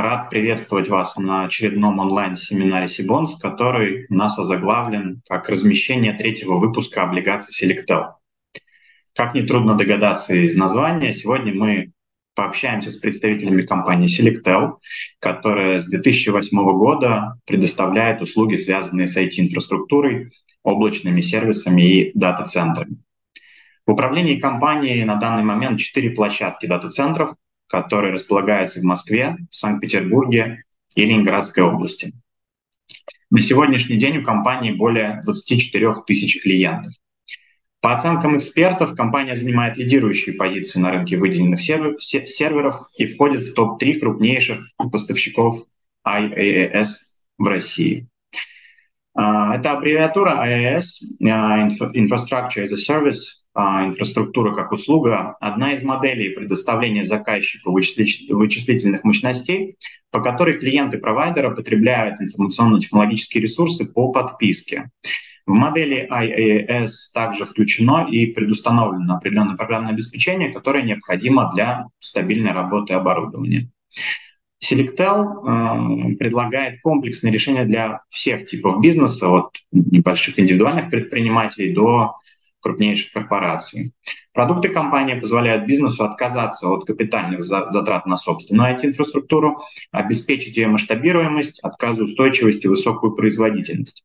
[0.00, 7.02] Рад приветствовать вас на очередном онлайн-семинаре Сибонс, который у нас озаглавлен как размещение третьего выпуска
[7.02, 8.12] облигаций Selectel.
[9.12, 11.90] Как нетрудно догадаться из названия, сегодня мы
[12.36, 14.74] пообщаемся с представителями компании Selectel,
[15.18, 20.30] которая с 2008 года предоставляет услуги, связанные с IT-инфраструктурой,
[20.62, 22.98] облачными сервисами и дата-центрами.
[23.84, 27.32] В управлении компании на данный момент четыре площадки дата-центров,
[27.68, 30.64] которые располагаются в Москве, Санкт-Петербурге
[30.96, 32.12] и Ленинградской области.
[33.30, 36.92] На сегодняшний день у компании более 24 тысяч клиентов.
[37.80, 43.98] По оценкам экспертов, компания занимает лидирующие позиции на рынке выделенных серверов и входит в топ-3
[44.00, 45.64] крупнейших поставщиков
[46.06, 46.88] IaaS
[47.36, 48.08] в России.
[49.14, 50.84] А, это аббревиатура IaaS,
[51.24, 59.76] а, Infrastructure as a Service, инфраструктура как услуга, одна из моделей предоставления заказчику вычислительных мощностей,
[60.10, 64.90] по которой клиенты провайдера потребляют информационно-технологические ресурсы по подписке.
[65.46, 72.92] В модели IaaS также включено и предустановлено определенное программное обеспечение, которое необходимо для стабильной работы
[72.92, 73.70] оборудования.
[74.62, 82.16] Selectel э, предлагает комплексные решения для всех типов бизнеса, от небольших индивидуальных предпринимателей до
[82.60, 83.92] крупнейших корпораций.
[84.32, 92.64] Продукты компании позволяют бизнесу отказаться от капитальных затрат на собственную IT-инфраструктуру, обеспечить ее масштабируемость, отказоустойчивость
[92.64, 94.04] и высокую производительность.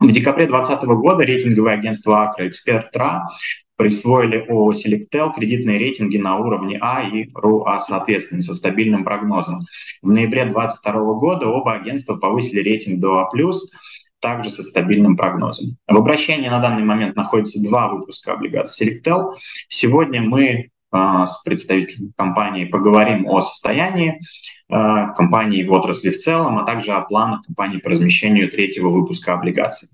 [0.00, 3.28] В декабре 2020 года рейтинговое агентство Акро Эксперт РА
[3.76, 9.62] присвоили ООО «Селектел» кредитные рейтинги на уровне А и РУА, соответственно, со стабильным прогнозом.
[10.02, 13.30] В ноябре 2022 года оба агентства повысили рейтинг до А+,
[14.20, 15.76] также со стабильным прогнозом.
[15.86, 19.34] В обращении на данный момент находится два выпуска облигаций Selectel.
[19.68, 24.20] Сегодня мы а, с представителями компании поговорим о состоянии
[24.68, 29.34] а, компании в отрасли в целом, а также о планах компании по размещению третьего выпуска
[29.34, 29.88] облигаций.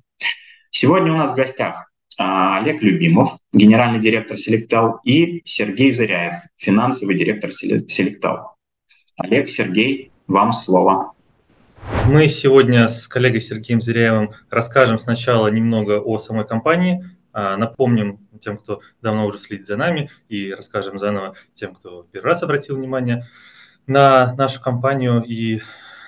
[0.71, 7.19] Сегодня у нас в гостях а, Олег Любимов, генеральный директор Selectel, и Сергей Зыряев, финансовый
[7.19, 8.45] директор Selectel.
[9.19, 11.13] Олег, Сергей, вам слово.
[12.07, 18.57] Мы сегодня с коллегой Сергеем Зыряевым расскажем сначала немного о самой компании, а, напомним тем,
[18.57, 23.25] кто давно уже следит за нами, и расскажем заново тем, кто первый раз обратил внимание
[23.87, 25.61] на нашу компанию и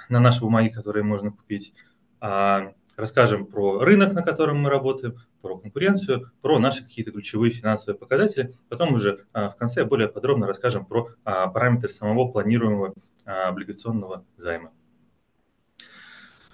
[0.08, 1.72] на наши бумаги, которые можно купить.
[2.20, 7.98] А, расскажем про рынок, на котором мы работаем, про конкуренцию, про наши какие-то ключевые финансовые
[7.98, 8.54] показатели.
[8.68, 14.70] Потом уже а, в конце более подробно расскажем про параметры самого планируемого облигационного займа.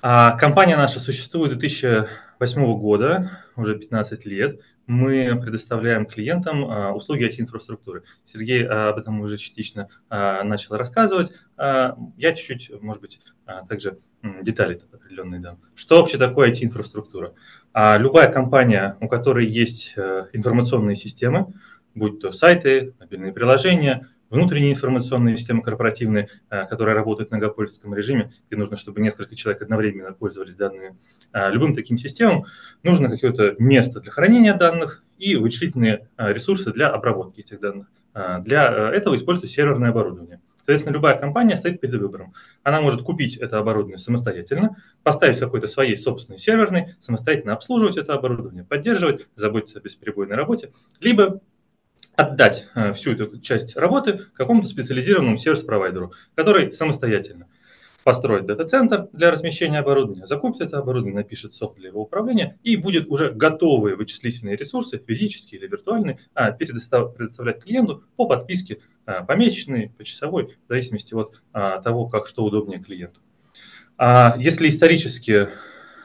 [0.00, 8.02] Компания наша существует с 2008 года, уже 15 лет мы предоставляем клиентам а, услуги IT-инфраструктуры.
[8.24, 11.32] Сергей а, об этом уже частично а, начал рассказывать.
[11.56, 13.20] Я чуть-чуть, может быть,
[13.68, 13.98] также
[14.42, 15.60] детали определенные дам.
[15.76, 17.34] Что вообще такое IT-инфраструктура?
[17.74, 21.52] Любая компания, у которой есть э, информационные системы,
[21.94, 28.30] будь то сайты, мобильные приложения– внутренние информационные системы корпоративные, э, которые работают в многопольском режиме,
[28.48, 30.96] где нужно, чтобы несколько человек одновременно пользовались данными.
[31.32, 32.44] Э, любым таким системам
[32.82, 37.88] нужно какое-то место для хранения данных и вычислительные э, ресурсы для обработки этих данных.
[38.40, 40.40] Для этого используется серверное оборудование.
[40.56, 42.34] Соответственно, любая компания стоит перед выбором.
[42.64, 48.64] Она может купить это оборудование самостоятельно, поставить какой-то своей собственной серверной, самостоятельно обслуживать это оборудование,
[48.64, 51.40] поддерживать, заботиться о бесперебойной работе, либо
[52.20, 57.46] отдать э, всю эту часть работы какому-то специализированному сервис-провайдеру, который самостоятельно
[58.04, 63.08] построит дата-центр для размещения оборудования, закупит это оборудование, напишет софт для его управления и будет
[63.08, 70.46] уже готовые вычислительные ресурсы, физические или виртуальные, а, предоставлять клиенту по подписке а, помесячной, почасовой,
[70.46, 73.20] в зависимости от а, того, как что удобнее клиенту.
[73.98, 75.48] А если исторически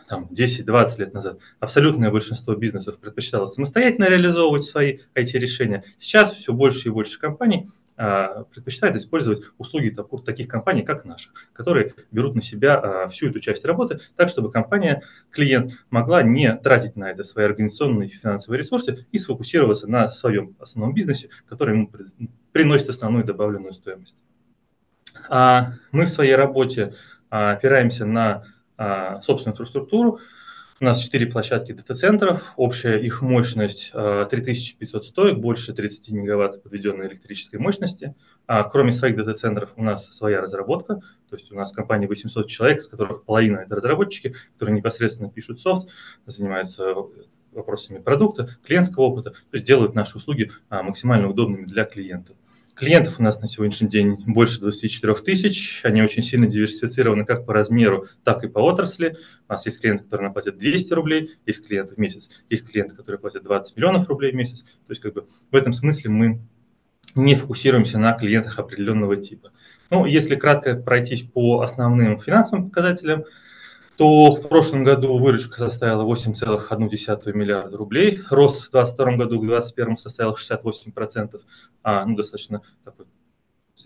[0.07, 5.83] там, 10-20 лет назад абсолютное большинство бизнесов предпочитало самостоятельно реализовывать свои IT-решения.
[5.97, 11.93] Сейчас все больше и больше компаний а, предпочитают использовать услуги таких компаний, как наша, которые
[12.11, 16.97] берут на себя а, всю эту часть работы, так, чтобы компания, клиент могла не тратить
[16.97, 21.89] на это свои организационные и финансовые ресурсы и сфокусироваться на своем основном бизнесе, который ему
[22.51, 24.23] приносит основную добавленную стоимость.
[25.29, 26.93] А мы в своей работе
[27.29, 28.43] опираемся на
[28.77, 30.19] а, собственную инфраструктуру.
[30.81, 37.07] У нас 4 площадки дата-центров, общая их мощность 3500 а, стоек, больше 30 мегаватт подведенной
[37.07, 38.13] электрической мощности.
[38.45, 40.95] А кроме своих дата-центров у нас своя разработка,
[41.29, 45.61] то есть у нас компания 800 человек, из которых половина это разработчики, которые непосредственно пишут
[45.61, 45.87] софт,
[46.25, 46.93] занимаются
[47.53, 52.33] вопросами продукта, клиентского опыта, то есть делают наши услуги а, максимально удобными для клиента.
[52.75, 55.79] Клиентов у нас на сегодняшний день больше 24 тысяч.
[55.85, 59.15] Они очень сильно диверсифицированы как по размеру, так и по отрасли.
[59.47, 63.17] У нас есть клиенты, которые платят 200 рублей, есть клиенты в месяц, есть клиенты, которые
[63.17, 64.63] платят 20 миллионов рублей в месяц.
[64.63, 66.41] То есть как бы в этом смысле мы
[67.15, 69.53] не фокусируемся на клиентах определенного типа.
[69.89, 73.23] Ну, если кратко пройтись по основным финансовым показателям,
[73.97, 78.19] то в прошлом году выручка составила 8,1 миллиарда рублей.
[78.29, 81.41] Рост в 2022 году к 2021 составил 68%,
[81.83, 83.05] а, ну, достаточно такой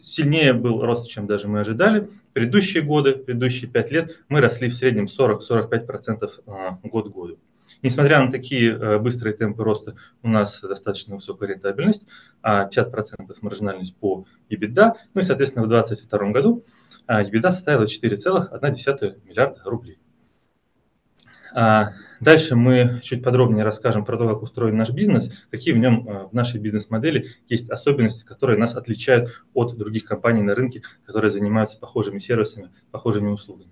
[0.01, 2.09] сильнее был рост, чем даже мы ожидали.
[2.33, 7.39] Предыдущие годы, предыдущие 5 лет мы росли в среднем 40-45% а, год к году.
[7.81, 12.05] Несмотря на такие э, быстрые темпы роста, у нас достаточно высокая рентабельность,
[12.43, 16.63] 50% а, маржинальность по EBITDA, ну и, соответственно, в 2022 году
[17.07, 19.97] а EBITDA составила 4,1 миллиарда рублей.
[21.51, 26.07] А дальше мы чуть подробнее расскажем про то, как устроен наш бизнес, какие в нем
[26.07, 31.31] а, в нашей бизнес-модели есть особенности, которые нас отличают от других компаний на рынке, которые
[31.31, 33.71] занимаются похожими сервисами, похожими услугами.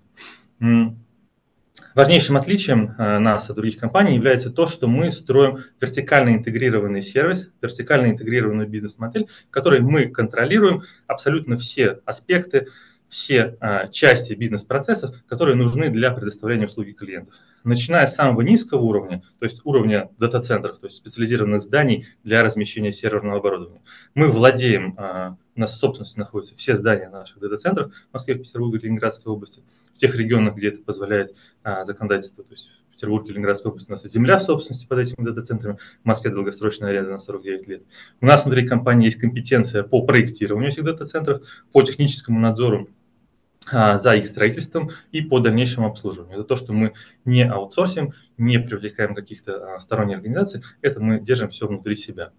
[1.94, 8.10] Важнейшим отличием нас от других компаний является то, что мы строим вертикально интегрированный сервис, вертикально
[8.10, 12.68] интегрированную бизнес-модель, в которой мы контролируем абсолютно все аспекты
[13.08, 17.34] все а, части бизнес-процессов, которые нужны для предоставления услуги клиентов.
[17.64, 22.92] Начиная с самого низкого уровня, то есть уровня дата-центров, то есть специализированных зданий для размещения
[22.92, 23.82] серверного оборудования.
[24.14, 28.38] Мы владеем, а, у нас в собственности находятся все здания наших дата-центров в Москве, в
[28.38, 29.62] Петербурге, Ленинградской области,
[29.92, 33.92] в тех регионах, где это позволяет а, законодательство, то есть в Петербурге, Ленинградской области у
[33.92, 37.82] нас и земля в собственности под этими дата-центрами, в Москве долгосрочная аренда на 49 лет.
[38.20, 42.88] У нас внутри компании есть компетенция по проектированию этих дата-центров, по техническому надзору
[43.72, 46.38] а, за их строительством и по дальнейшему обслуживанию.
[46.38, 46.92] Это то, что мы
[47.24, 52.30] не аутсорсим, не привлекаем каких-то а, сторонних организаций, это мы держим все внутри себя.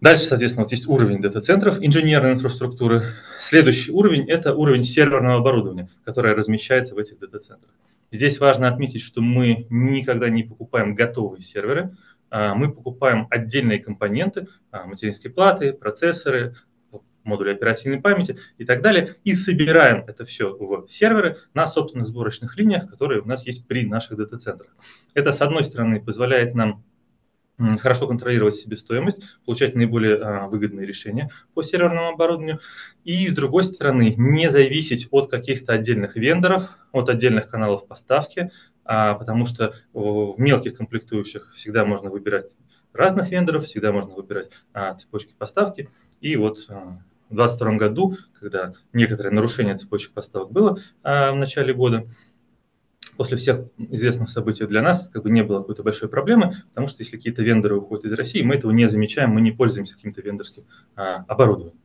[0.00, 3.04] Дальше, соответственно, вот есть уровень дата-центров инженерной инфраструктуры.
[3.40, 7.72] Следующий уровень– это уровень серверного оборудования, которое размещается в этих дата-центрах.
[8.12, 11.94] Здесь важно отметить, что мы никогда не покупаем готовые серверы,
[12.30, 16.54] а, мы покупаем отдельные компоненты, материнские платы, процессоры,
[17.26, 22.56] модули оперативной памяти и так далее, и собираем это все в серверы на собственных сборочных
[22.56, 24.70] линиях, которые у нас есть при наших дата-центрах.
[25.14, 26.84] Это, с одной стороны, позволяет нам
[27.80, 32.60] хорошо контролировать себестоимость, получать наиболее а, выгодные решения по серверному оборудованию,
[33.04, 38.50] и с другой стороны не зависеть от каких-то отдельных вендоров, от отдельных каналов поставки,
[38.84, 42.54] а, потому что в мелких комплектующих всегда можно выбирать
[42.92, 45.88] разных вендоров, всегда можно выбирать а, цепочки поставки,
[46.20, 51.74] и вот а, в 2022 году, когда некоторое нарушение цепочек поставок было а, в начале
[51.74, 52.06] года,
[53.16, 57.02] после всех известных событий для нас как бы не было какой-то большой проблемы, потому что
[57.02, 60.64] если какие-то вендоры уходят из России, мы этого не замечаем, мы не пользуемся каким-то вендорским
[60.94, 61.78] а, оборудованием.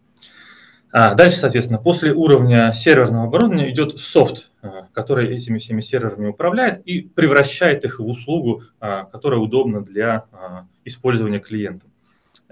[0.94, 6.82] А дальше, соответственно, после уровня серверного оборудования идет софт, а, который этими всеми серверами управляет
[6.86, 11.91] и превращает их в услугу, а, которая удобна для а, использования клиентом.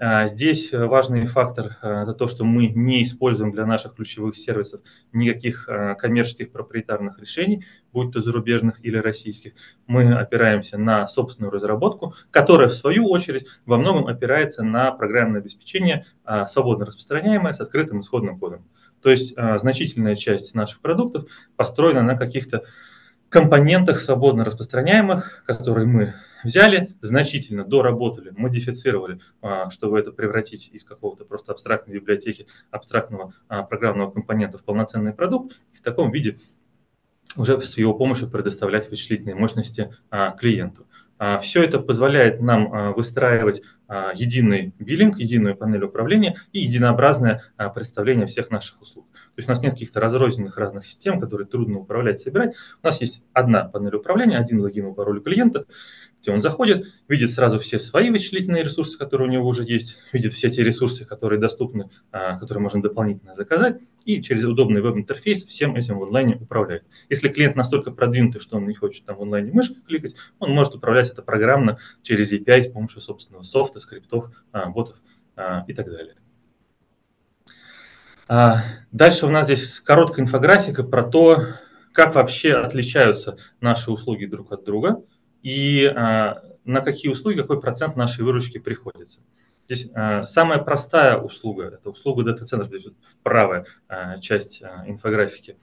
[0.02, 4.34] А, здесь э, важный фактор э,– это то, что мы не используем для наших ключевых
[4.34, 4.80] сервисов
[5.12, 9.52] никаких э, коммерческих проприетарных решений, будь то зарубежных или российских.
[9.86, 16.06] Мы опираемся на собственную разработку, которая, в свою очередь, во многом опирается на программное обеспечение,
[16.24, 18.64] а, свободно распространяемое с открытым исходным кодом.
[19.02, 21.26] То есть значительная часть наших продуктов
[21.56, 22.64] построена на каких-то
[23.28, 31.24] компонентах свободно распространяемых, которые мы взяли, значительно доработали, модифицировали, а, чтобы это превратить из какого-то
[31.24, 36.38] просто абстрактной библиотеки, абстрактного а, программного компонента в полноценный продукт, и в таком виде
[37.36, 40.86] уже с его помощью предоставлять вычислительные мощности а, клиенту.
[41.42, 43.60] Все это позволяет нам выстраивать
[44.14, 47.42] единый биллинг, единую панель управления и единообразное
[47.74, 49.06] представление всех наших услуг.
[49.12, 52.54] То есть у нас нет каких-то разрозненных разных систем, которые трудно управлять, собирать.
[52.82, 55.66] У нас есть одна панель управления, один логин и пароль клиента,
[56.20, 60.32] где он заходит, видит сразу все свои вычислительные ресурсы, которые у него уже есть, видит
[60.32, 65.76] все те ресурсы, которые доступны, а, которые можно дополнительно заказать, и через удобный веб-интерфейс всем
[65.76, 66.84] этим в онлайне управляет.
[67.08, 70.74] Если клиент настолько продвинутый, что он не хочет там в онлайне мышкой кликать, он может
[70.74, 74.96] управлять это программно через API с помощью собственного софта, скриптов, а, ботов
[75.36, 76.14] а, и так далее.
[78.92, 81.46] Дальше у нас здесь короткая инфографика про то,
[81.92, 85.02] как вообще отличаются наши услуги друг от друга–
[85.42, 89.20] и а, на какие услуги, какой процент нашей выручки приходится.
[89.66, 95.56] Здесь а, самая простая услуга, это услуга дата-центра, здесь вот правая а, часть инфографики.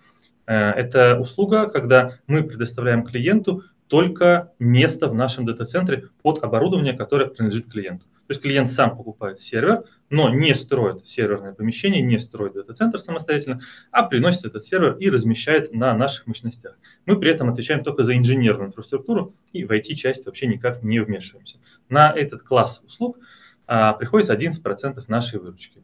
[0.46, 7.69] Это услуга, когда мы предоставляем клиенту только место в нашем дата-центре под оборудование, которое принадлежит
[7.69, 8.05] клиенту.
[8.34, 14.03] Есть клиент сам покупает сервер, но не строит серверное помещение, не строит дата-центр самостоятельно, а
[14.03, 16.77] приносит этот сервер и размещает на наших мощностях.
[17.05, 21.57] Мы при этом отвечаем только за инженерную инфраструктуру и в IT-часть вообще никак не вмешиваемся.
[21.89, 23.19] На этот класс услуг
[23.65, 25.84] а, приходится 11% нашей выручки.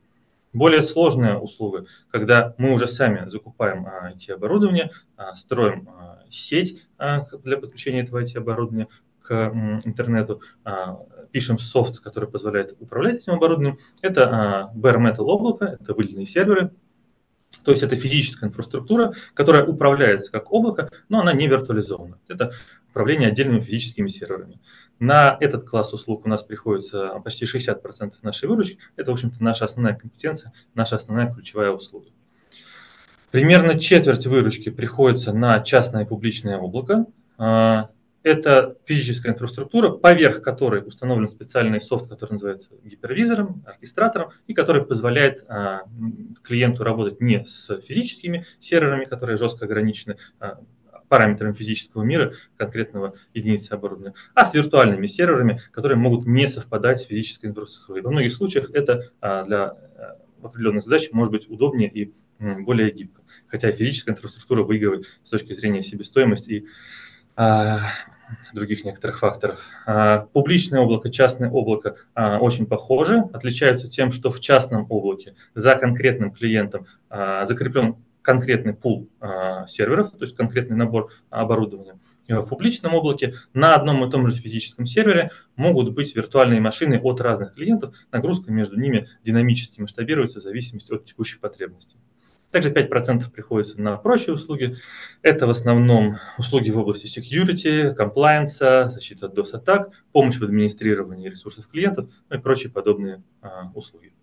[0.54, 7.58] Более сложная услуга, когда мы уже сами закупаем IT-оборудование, а, а, строим а, сеть для
[7.58, 8.88] подключения этого IT-оборудования
[9.24, 9.52] к
[9.86, 10.42] интернету,
[11.32, 13.78] пишем софт, который позволяет управлять этим оборудованием.
[14.02, 16.72] Это bare metal облако, это выделенные серверы,
[17.64, 22.20] то есть это физическая инфраструктура, которая управляется как облако, но она не виртуализована.
[22.28, 22.52] Это
[22.90, 24.60] управление отдельными физическими серверами.
[25.00, 28.80] На этот класс услуг у нас приходится почти 60% нашей выручки.
[28.96, 32.08] Это, в общем-то, наша основная компетенция, наша основная ключевая услуга.
[33.32, 37.06] Примерно четверть выручки приходится на частное и публичное облако.
[38.24, 45.44] Это физическая инфраструктура, поверх которой установлен специальный софт, который называется гипервизором, оркестратором, и который позволяет
[45.50, 45.82] а,
[46.42, 50.60] клиенту работать не с физическими серверами, которые жестко ограничены а,
[51.10, 57.04] параметрами физического мира конкретного единицы оборудования, а с виртуальными серверами, которые могут не совпадать с
[57.06, 58.02] физической инфраструктурой.
[58.02, 63.22] Во многих случаях это а, для а, определенных задач может быть удобнее и более гибко.
[63.48, 66.68] Хотя физическая инфраструктура выигрывает с точки зрения себестоимости и
[67.36, 67.80] а,
[68.54, 69.66] других некоторых факторов.
[69.86, 75.76] А, публичное облако, частное облако а, очень похожи, отличаются тем, что в частном облаке за
[75.76, 79.10] конкретным клиентом закреплен конкретный пул
[79.68, 82.00] серверов, то есть конкретный набор оборудования.
[82.30, 87.20] В публичном облаке на одном и том же физическом сервере могут быть виртуальные машины от
[87.20, 91.98] разных клиентов, нагрузка между ними динамически масштабируется в зависимости от текущих потребностей.
[92.54, 94.76] Также 5% приходится на прочие услуги.
[95.24, 101.68] Это в основном услуги в области security, compliance, защита от DOS-атак, помощь в администрировании ресурсов
[101.68, 104.14] клиентов ну и прочие подобные а, услуги.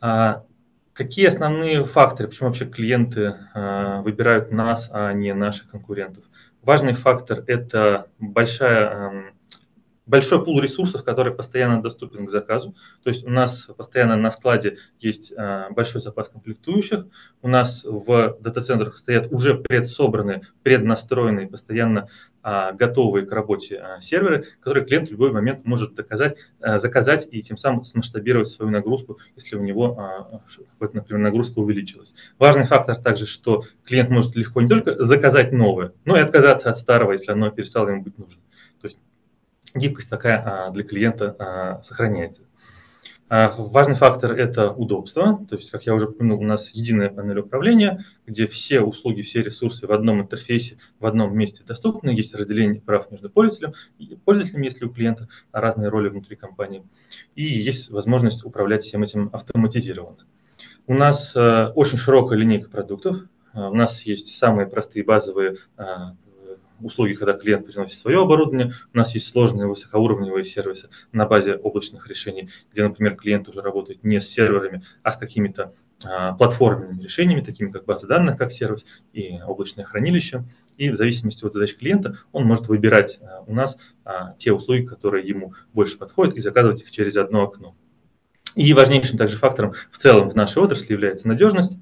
[0.00, 0.46] А,
[0.94, 6.24] какие основные факторы, почему вообще клиенты а, выбирают нас, а не наших конкурентов?
[6.62, 9.34] Важный фактор– это большая
[10.06, 12.74] большой пул ресурсов, который постоянно доступен к заказу.
[13.02, 17.06] То есть у нас постоянно на складе есть а, большой запас комплектующих.
[17.40, 22.08] У нас в дата-центрах стоят уже предсобранные, преднастроенные, постоянно
[22.42, 27.40] а, готовые к работе а, серверы, которые клиент в любой момент может доказать, заказать и
[27.40, 30.42] тем самым смасштабировать свою нагрузку, если у него,
[30.80, 32.14] например, нагрузка увеличилась.
[32.38, 36.78] Важный фактор также, что клиент может легко не только заказать новое, но и отказаться от
[36.78, 38.40] старого, если оно перестало ему быть нужно.
[39.74, 42.42] Гибкость такая а, для клиента а, сохраняется.
[43.28, 45.44] А, важный фактор– это удобство.
[45.48, 49.40] То есть, как я уже упомянул, у нас единая панель управления, где все услуги, все
[49.40, 52.10] ресурсы в одном интерфейсе, в одном месте доступны.
[52.10, 56.84] Есть разделение прав между пользователем и пользователем, если у клиента разные роли внутри компании.
[57.34, 60.26] И есть возможность управлять всем этим автоматизированно.
[60.86, 63.16] У нас очень широкая линейка продуктов.
[63.54, 65.56] У нас есть самые простые базовые
[66.82, 68.72] услуги, когда клиент приносит свое оборудование.
[68.92, 74.04] У нас есть сложные высокоуровневые сервисы на базе облачных решений, где, например, клиент уже работает
[74.04, 75.74] не с серверами, а с какими-то
[76.04, 80.44] а, платформенными решениями, такими как база данных, как сервис и облачное хранилище.
[80.76, 84.84] И в зависимости от задач клиента он может выбирать а, у нас а, те услуги,
[84.84, 87.74] которые ему больше подходят, и заказывать их через одно окно.
[88.54, 91.78] И важнейшим также фактором в целом в нашей отрасли является надежность.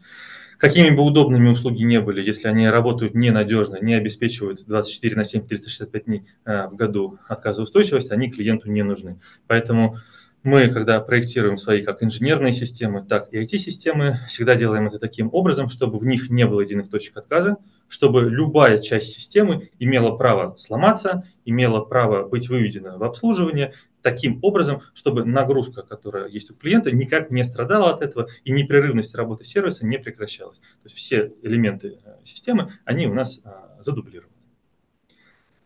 [0.60, 5.46] Какими бы удобными услуги не были, если они работают ненадежно, не обеспечивают 24 на 7,
[5.46, 9.18] 365 дней э, в году отказоустойчивость, они клиенту не нужны.
[9.46, 9.96] Поэтому
[10.42, 15.68] мы, когда проектируем свои как инженерные системы, так и IT-системы, всегда делаем это таким образом,
[15.68, 21.24] чтобы в них не было единых точек отказа, чтобы любая часть системы имела право сломаться,
[21.44, 27.30] имела право быть выведена в обслуживание, таким образом, чтобы нагрузка, которая есть у клиента, никак
[27.30, 30.58] не страдала от этого и непрерывность работы сервиса не прекращалась.
[30.58, 34.32] То есть все элементы э, системы, они у нас а, задублированы.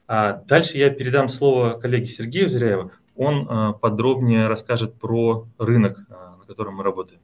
[0.09, 6.37] А дальше я передам слово коллеге Сергею Зряеву он а, подробнее расскажет про рынок, а,
[6.37, 7.21] на котором мы работаем.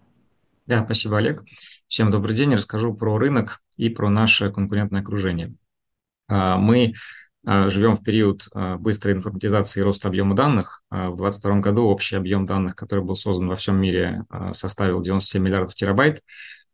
[0.67, 1.43] Да, спасибо, Олег.
[1.89, 2.55] Всем добрый день.
[2.55, 5.55] Расскажу про рынок и про наше конкурентное окружение.
[6.29, 6.95] А, мы
[7.43, 8.49] живем в период
[8.81, 10.83] быстрой информатизации и роста объема данных.
[10.91, 15.75] В 2022 году общий объем данных, который был создан во всем мире, составил 97 миллиардов
[15.75, 16.23] терабайт.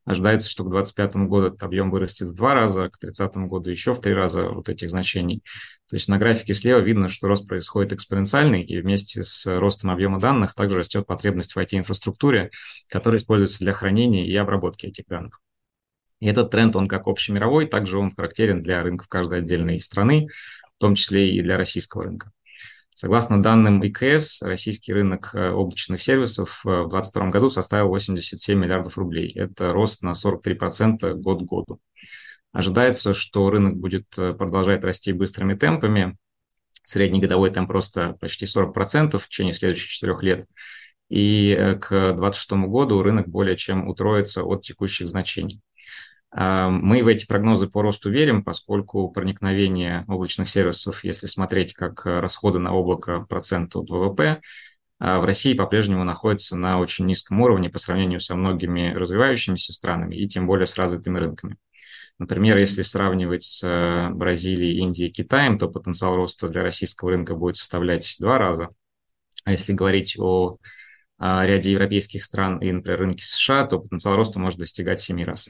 [0.07, 3.93] Ожидается, что к 2025 году этот объем вырастет в два раза, к 2030 году еще
[3.93, 5.43] в три раза вот этих значений.
[5.91, 10.21] То есть на графике слева видно, что рост происходит экспоненциальный, и вместе с ростом объема
[10.21, 12.53] данных также растет потребность в IT-инфраструктуре,
[12.89, 15.41] которая используется для хранения и обработки этих данных.
[16.21, 20.29] И этот тренд, он как общемировой, также он характерен для рынков каждой отдельной страны,
[20.77, 22.31] в том числе и для российского рынка.
[22.99, 29.31] Согласно данным ИКС, российский рынок э, облачных сервисов в 2022 году составил 87 миллиардов рублей.
[29.35, 31.79] Это рост на 43% год к году.
[32.55, 36.17] Ожидается, что рынок будет э, продолжать расти быстрыми темпами.
[36.85, 40.47] Средний годовой темп просто почти 40% в течение следующих четырех лет.
[41.11, 45.61] И э, к 2026 году рынок более чем утроится от текущих значений.
[46.39, 52.05] А, мы в эти прогнозы по росту верим, поскольку проникновение облачных сервисов, если смотреть как
[52.05, 54.43] расходы на облако процент от ВВП,
[54.99, 60.15] а, в России по-прежнему находится на очень низком уровне по сравнению со многими развивающимися странами
[60.15, 61.57] и тем более с развитыми рынками.
[62.19, 67.57] Например, если сравнивать с э, Бразилией, Индией, Китаем, то потенциал роста для российского рынка будет
[67.57, 68.71] составлять два раза.
[69.45, 70.59] А если говорить о
[71.19, 75.49] ряде европейских стран и, например, рынке США, то потенциал роста может достигать 7 раз.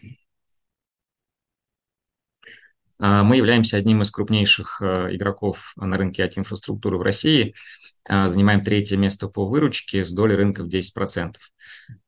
[2.99, 7.55] А, мы являемся одним из крупнейших э, игроков на рынке IT-инфраструктуры в России.
[8.09, 11.35] А, занимаем третье место по выручке с долей рынка в 10%.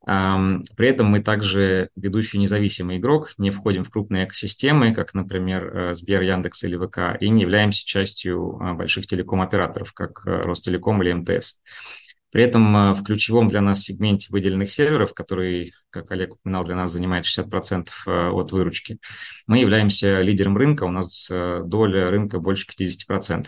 [0.08, 5.94] При этом мы также ведущий независимый игрок, не входим в крупные экосистемы, как, например, э,
[5.94, 11.12] Сбер, Яндекс или ВК, и не являемся частью а, больших телеком-операторов, как э, Ростелеком или
[11.12, 11.60] МТС.
[12.30, 16.76] При этом э, в ключевом для нас сегменте выделенных серверов, который, как Олег упоминал, для
[16.76, 18.98] нас занимает 60% э, от выручки,
[19.46, 23.46] мы являемся лидером рынка, у нас э, доля рынка больше 50%.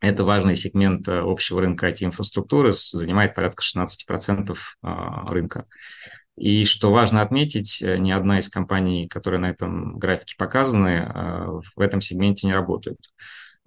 [0.00, 4.56] Это важный сегмент общего рынка IT-инфраструктуры, занимает порядка 16%
[5.26, 5.64] рынка.
[6.36, 12.00] И что важно отметить, ни одна из компаний, которые на этом графике показаны, в этом
[12.00, 13.00] сегменте не работают.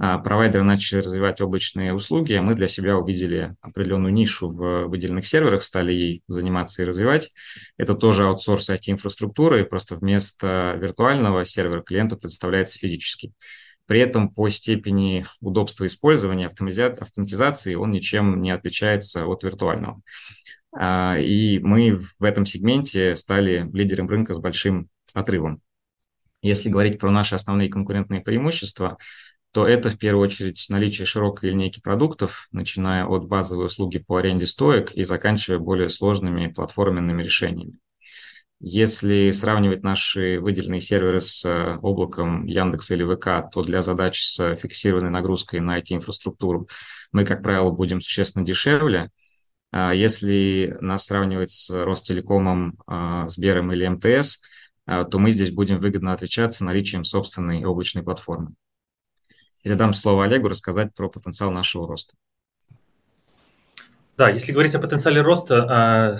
[0.04, 5.28] А, провайдеры начали развивать облачные услуги, а мы для себя увидели определенную нишу в выделенных
[5.28, 7.32] серверах, стали ей заниматься и развивать.
[7.78, 13.34] Это тоже аутсорс IT-инфраструктуры, просто вместо виртуального сервера клиенту предоставляется физический.
[13.86, 20.02] При этом по степени удобства использования, автоматизации он ничем не отличается от виртуального.
[20.76, 25.62] А, и мы в этом сегменте стали лидером рынка с большим отрывом.
[26.42, 28.98] Если говорить про наши основные конкурентные преимущества–
[29.52, 34.46] то это в первую очередь наличие широкой линейки продуктов, начиная от базовой услуги по аренде
[34.46, 37.78] стоек и заканчивая более сложными платформенными решениями.
[38.64, 44.56] Если сравнивать наши выделенные серверы с э, облаком Яндекса или ВК, то для задач с
[44.56, 46.70] фиксированной нагрузкой на IT-инфраструктуру
[47.12, 49.10] мы, как правило, будем существенно дешевле.
[49.72, 54.42] А если нас сравнивать с Ростелекомом, а, Сбером или МТС,
[54.86, 58.54] а, то мы здесь будем выгодно отличаться наличием собственной облачной платформы.
[59.62, 62.16] Передам слово Олегу рассказать про потенциал нашего роста.
[64.18, 66.18] Да, если говорить о потенциале роста, а,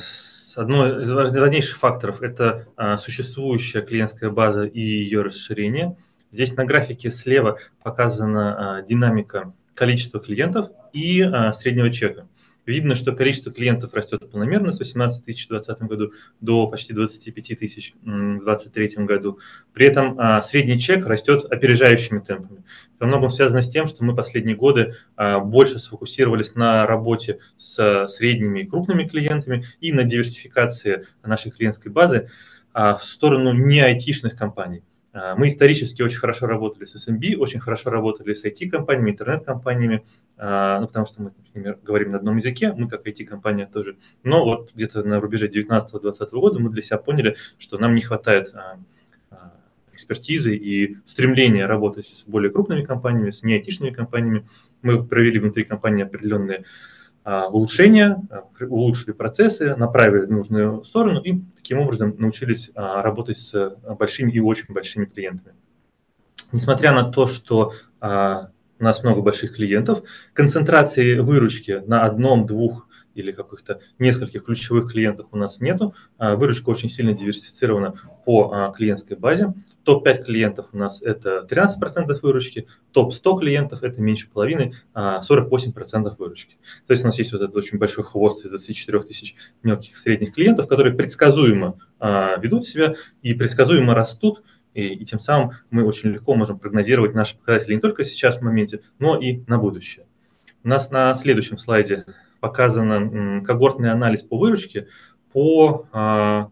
[0.56, 5.98] одно из важнейших факторов– это а, существующая клиентская база и ее расширение.
[6.32, 11.24] Здесь на графике слева показана а, динамика количества клиентов и
[11.54, 12.28] среднего чека.
[12.66, 17.58] Видно, что количество клиентов растет планомерно с 18 тысяч в 2020 году до почти 25
[17.58, 19.40] тысяч в 2023 году.
[19.74, 22.64] При этом а, средний чек растет опережающими темпами.
[22.96, 28.08] Это многом связано с тем, что мы последние годы а, больше сфокусировались на работе с
[28.08, 32.28] средними и крупными клиентами и на диверсификации нашей клиентской базы
[32.74, 34.84] а, в сторону не айтишных компаний.
[35.14, 40.06] А, мы исторически очень хорошо работали с SMB, очень хорошо работали с IT-компаниями, интернет-компаниями,
[40.38, 43.98] а, ну, потому что мы, например, говорим на одном языке, мы как IT-компания тоже.
[44.24, 48.54] Но вот где-то на рубеже 19-20 года мы для себя поняли, что нам не хватает
[48.54, 48.80] а,
[49.92, 54.48] экспертизы и стремления работать с более крупными компаниями, с не IT-шными компаниями.
[54.82, 56.64] Мы провели внутри компании определенные
[57.24, 63.78] улучшения, а, улучшили процессы, направили в нужную сторону и таким образом научились а, работать с
[64.00, 65.56] большими и очень большими клиентами.
[66.52, 70.04] Несмотря на то, что у нас много больших клиентов,
[70.34, 75.94] концентрации выручки на одном-двух или каких-то нескольких ключевых клиентов у нас нету.
[76.18, 77.96] А, выручка очень сильно диверсифицирована
[78.26, 79.54] по а, клиентской базе.
[79.84, 86.58] Топ-5 клиентов у нас это 13% выручки, топ-100 клиентов это меньше половины, 48% а, выручки.
[86.88, 90.34] То есть у нас есть вот этот очень большой хвост из 24 тысяч мелких средних
[90.34, 91.78] клиентов, которые предсказуемо
[92.40, 94.44] ведут себя и предсказуемо растут,
[94.74, 98.42] и, и тем самым мы очень легко можем прогнозировать наши показатели не только сейчас в
[98.42, 100.06] моменте, но и на будущее.
[100.64, 102.06] У нас на следующем слайде
[102.42, 104.88] показан когортный анализ по выручке
[105.32, 105.88] по...
[105.94, 106.50] А,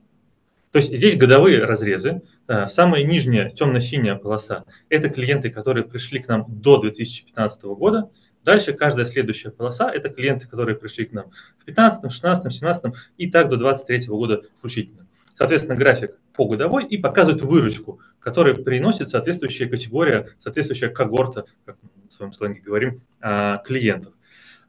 [0.71, 2.21] то есть здесь годовые разрезы.
[2.47, 8.10] А, самая нижняя темно-синяя полоса– это клиенты, которые пришли к нам до 2015 года.
[8.45, 11.25] Дальше каждая следующая полоса– это клиенты, которые пришли к нам
[11.60, 12.86] в 2015, 2016, 2017
[13.17, 15.08] и так до 2023 года включительно.
[15.36, 22.08] Соответственно, график по годовой и показывает выручку, которую приносит соответствующая категория, соответствующая когорта, как мы
[22.08, 24.13] в своем сленге говорим, а, клиентов.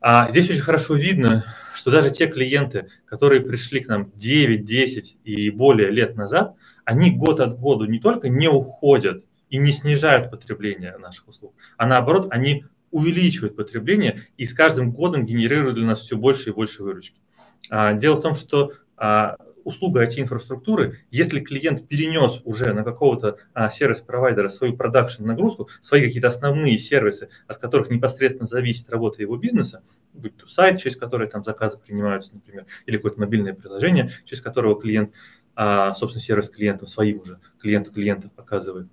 [0.01, 5.19] А здесь очень хорошо видно, что даже те клиенты, которые пришли к нам 9, 10
[5.25, 10.31] и более лет назад, они год от года не только не уходят и не снижают
[10.31, 16.01] потребление наших услуг, а наоборот, они увеличивают потребление и с каждым годом генерируют для нас
[16.01, 17.21] все больше и больше выручки.
[17.69, 23.71] А, дело в том, что а, услуга IT-инфраструктуры, если клиент перенес уже на какого-то а,
[23.71, 29.83] сервис-провайдера свою продакшн нагрузку, свои какие-то основные сервисы, от которых непосредственно зависит работа его бизнеса,
[30.13, 34.81] будь то сайт, через который там заказы принимаются, например, или какое-то мобильное приложение, через которого
[34.81, 35.13] клиент,
[35.55, 38.89] а, собственно, сервис клиентам своим уже клиенту клиентов показывает,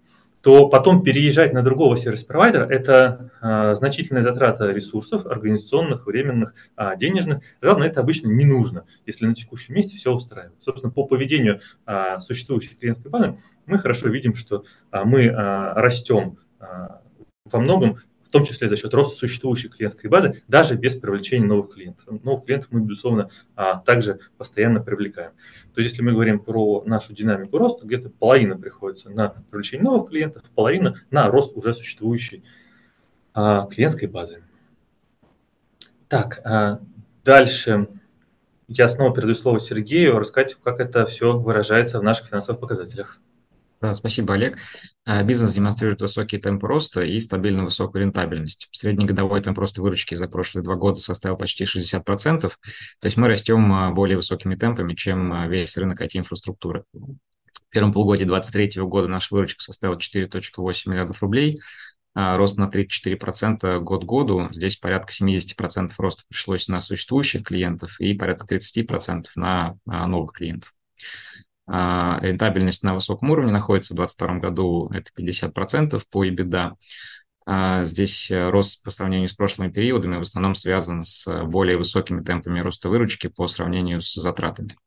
[0.48, 7.42] то потом переезжать на другого сервис-провайдера– это а, значительная затрата ресурсов, организационных, временных, а, денежных.
[7.62, 10.56] Главное, это обычно не нужно, если на текущем месте все устраивает.
[10.62, 16.38] Собственно, по поведению а, существующей клиентской базы мы хорошо видим, что а, мы а, растем
[16.62, 17.02] а,
[17.44, 21.74] во многом в том числе за счет роста существующей клиентской базы, даже без привлечения новых
[21.74, 22.06] клиентов.
[22.24, 25.32] Новых клиентов мы, безусловно, а, также постоянно привлекаем.
[25.74, 30.10] То есть, если мы говорим про нашу динамику роста, где-то половина приходится на привлечение новых
[30.10, 32.44] клиентов, половина на рост уже существующей
[33.34, 34.44] а, клиентской базы.
[36.10, 36.82] Так, а,
[37.24, 37.88] дальше
[38.68, 43.22] я снова передаю слово Сергею, рассказать, как это все выражается в наших финансовых показателях.
[43.94, 44.58] Спасибо, Олег.
[45.06, 48.70] А, бизнес демонстрирует высокий темп роста и стабильно высокую рентабельность.
[48.72, 52.52] Среднегодовой темп роста выручки за прошлые два года составил почти 60%, то
[53.04, 56.86] есть мы растем а, более высокими темпами, чем а, весь рынок IT-инфраструктуры.
[56.94, 61.62] В первом полугодии 2023 года наша выручка составила 4,8 миллиардов рублей,
[62.16, 64.48] рост на 34% год году.
[64.52, 70.74] Здесь порядка 70% роста пришлось на существующих клиентов и порядка 30% на новых клиентов.
[71.68, 76.74] А, рентабельность на высоком уровне находится в 2022 году, это 50% по EBITDA.
[77.46, 82.24] А, здесь э, рост по сравнению с прошлыми периодами в основном связан с более высокими
[82.24, 84.78] темпами роста выручки по сравнению с затратами.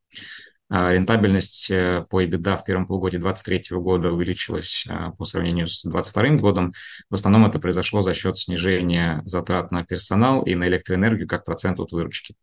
[0.69, 4.85] А, рентабельность э, по EBITDA в первом полугодии 2023 года увеличилась
[5.17, 6.71] по сравнению с 2022 годом.
[7.11, 11.79] В основном это произошло за счет снижения затрат на персонал и на электроэнергию как процент
[11.79, 12.35] от выручки.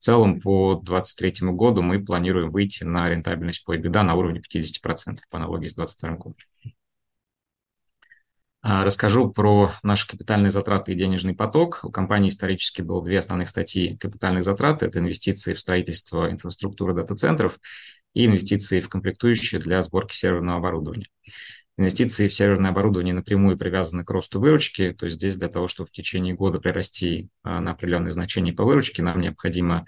[0.00, 5.18] В целом по 2023 году мы планируем выйти на рентабельность по EBITDA на уровне 50%
[5.28, 6.36] по аналогии с 2022 годом.
[8.62, 11.80] А, расскажу про наши капитальные затраты и денежный поток.
[11.82, 14.82] У компании исторически было две основных статьи капитальных затрат.
[14.82, 17.58] Это инвестиции в строительство инфраструктуры дата-центров
[18.14, 21.08] и инвестиции в комплектующие для сборки серверного оборудования.
[21.80, 25.88] Инвестиции в серверное оборудование напрямую привязаны к росту выручки, то есть здесь для того, чтобы
[25.88, 29.86] в течение года прирасти а, на определенные значения по выручке, нам необходимо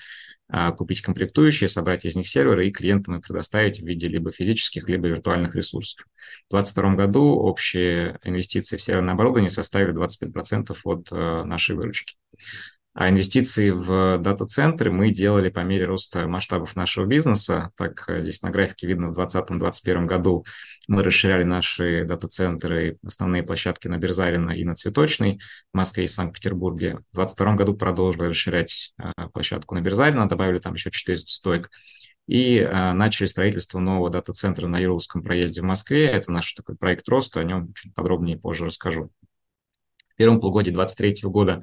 [0.48, 4.88] а, купить комплектующие, собрать из них серверы и клиентам их предоставить в виде либо физических,
[4.88, 6.06] либо виртуальных ресурсов.
[6.48, 12.14] В 2022 году общие инвестиции в серверное оборудование составили 25% от а, нашей выручки.
[12.94, 17.70] А инвестиции в дата-центры мы делали по мере роста масштабов нашего бизнеса.
[17.76, 20.44] Так, э, здесь на графике видно, в 2020-2021 году
[20.88, 25.40] мы расширяли наши дата-центры, основные площадки на Берзарина и на Цветочной
[25.72, 26.98] в Москве и Санкт-Петербурге.
[27.12, 31.70] В 2022 году продолжили расширять э, площадку на Берзарина, добавили там еще 400 стоек.
[32.28, 36.08] И э, начали строительство нового дата-центра на Юрловском проезде в Москве.
[36.08, 39.10] Это наш такой проект роста, о нем чуть подробнее позже расскажу.
[40.16, 41.62] Первом полугодии 2023 года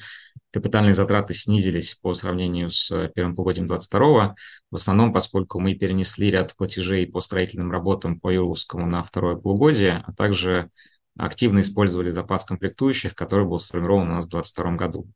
[0.52, 4.36] капитальные затраты снизились по сравнению с э, первым полугодием 2022,
[4.72, 10.04] в основном поскольку мы перенесли ряд платежей по строительным работам по Юрловскому на второе полугодие,
[10.06, 10.70] а также
[11.18, 15.08] активно использовали запас комплектующих, который был сформирован у нас в 2022 году.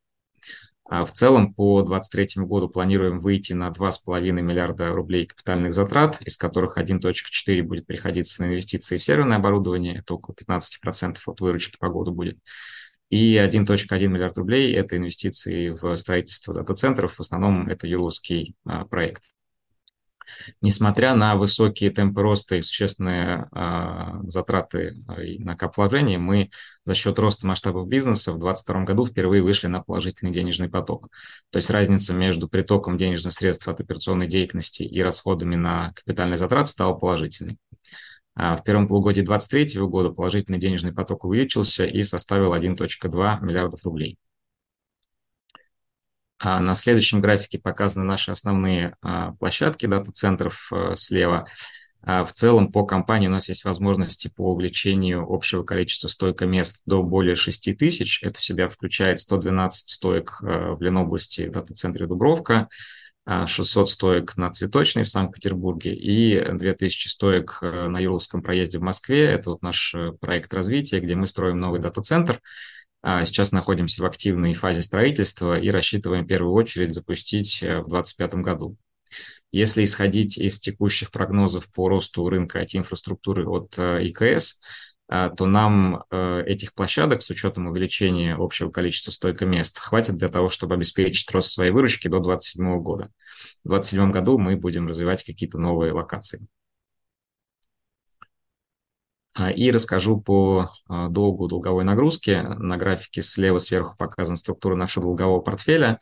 [0.86, 6.38] А в целом по 2023 году планируем выйти на 2,5 миллиарда рублей капитальных затрат, из
[6.38, 11.88] которых 1.4 будет приходиться на инвестиции в серверное оборудование, это около 15% от выручки по
[11.88, 12.38] году будет.
[13.13, 19.21] И 1.1 миллиард рублей– это инвестиции в строительство дата-центров, в основном это юрловский а, проект.
[20.62, 26.49] Несмотря на высокие темпы роста и существенные а, затраты а, на капвложение, мы
[26.86, 31.10] за счет роста масштабов бизнеса в 2022 году впервые вышли на положительный денежный поток.
[31.52, 36.71] То есть разница между притоком денежных средств от операционной деятельности и расходами на капитальные затраты
[36.71, 37.60] стала положительной.
[38.36, 44.17] А в первом полугодии 2023 года положительный денежный поток увеличился и составил 1.2 миллиардов рублей.
[46.39, 51.48] А на следующем графике показаны наши основные а, площадки дата-центров э, слева.
[52.06, 57.36] В целом по компании у нас есть возможности по увеличению общего количества стойко-мест до более
[57.36, 58.22] 6 тысяч.
[58.22, 62.67] Это в себя включает 112 стоек э, в Ленобласти дата-центре Дубровка,
[63.26, 69.26] 600 стоек на Цветочной в Санкт-Петербурге и 2000 стоек э, на Юрловском проезде в Москве.
[69.26, 72.42] Это вот наш э, проект развития, где мы строим новый дата-центр.
[73.02, 77.90] А, сейчас находимся в активной фазе строительства и рассчитываем в первую очередь запустить э, в
[77.90, 78.78] 2025 году.
[79.54, 86.44] Если исходить из текущих прогнозов по росту рынка IT-инфраструктуры от ИКС, а, то нам э,
[86.46, 91.72] этих площадок с учетом увеличения общего количества стойко-мест хватит для того, чтобы обеспечить рост своей
[91.72, 93.12] выручки до 2027 года.
[93.63, 96.48] В 2027 году мы будем развивать какие-то новые локации.
[99.36, 102.42] А, и расскажу по а, долгу долговой нагрузки.
[102.58, 106.00] На графике слева сверху показана структура нашего долгового портфеля.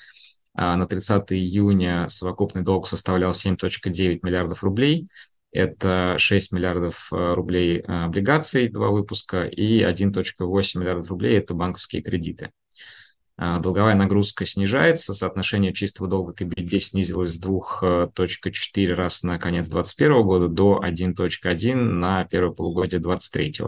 [0.54, 5.08] На 30 июня совокупный долг составлял 7.9 миллиардов рублей–
[5.52, 12.02] это 6 миллиардов э, рублей э, облигаций, два выпуска, и 1.8 миллиардов рублей– это банковские
[12.02, 12.52] кредиты.
[13.38, 19.68] А, долговая нагрузка снижается, соотношение чистого долга к EBITDA снизилось с 2.4 раз на конец
[19.68, 23.68] 2021 года до 1.1 на первое полугодие 2023.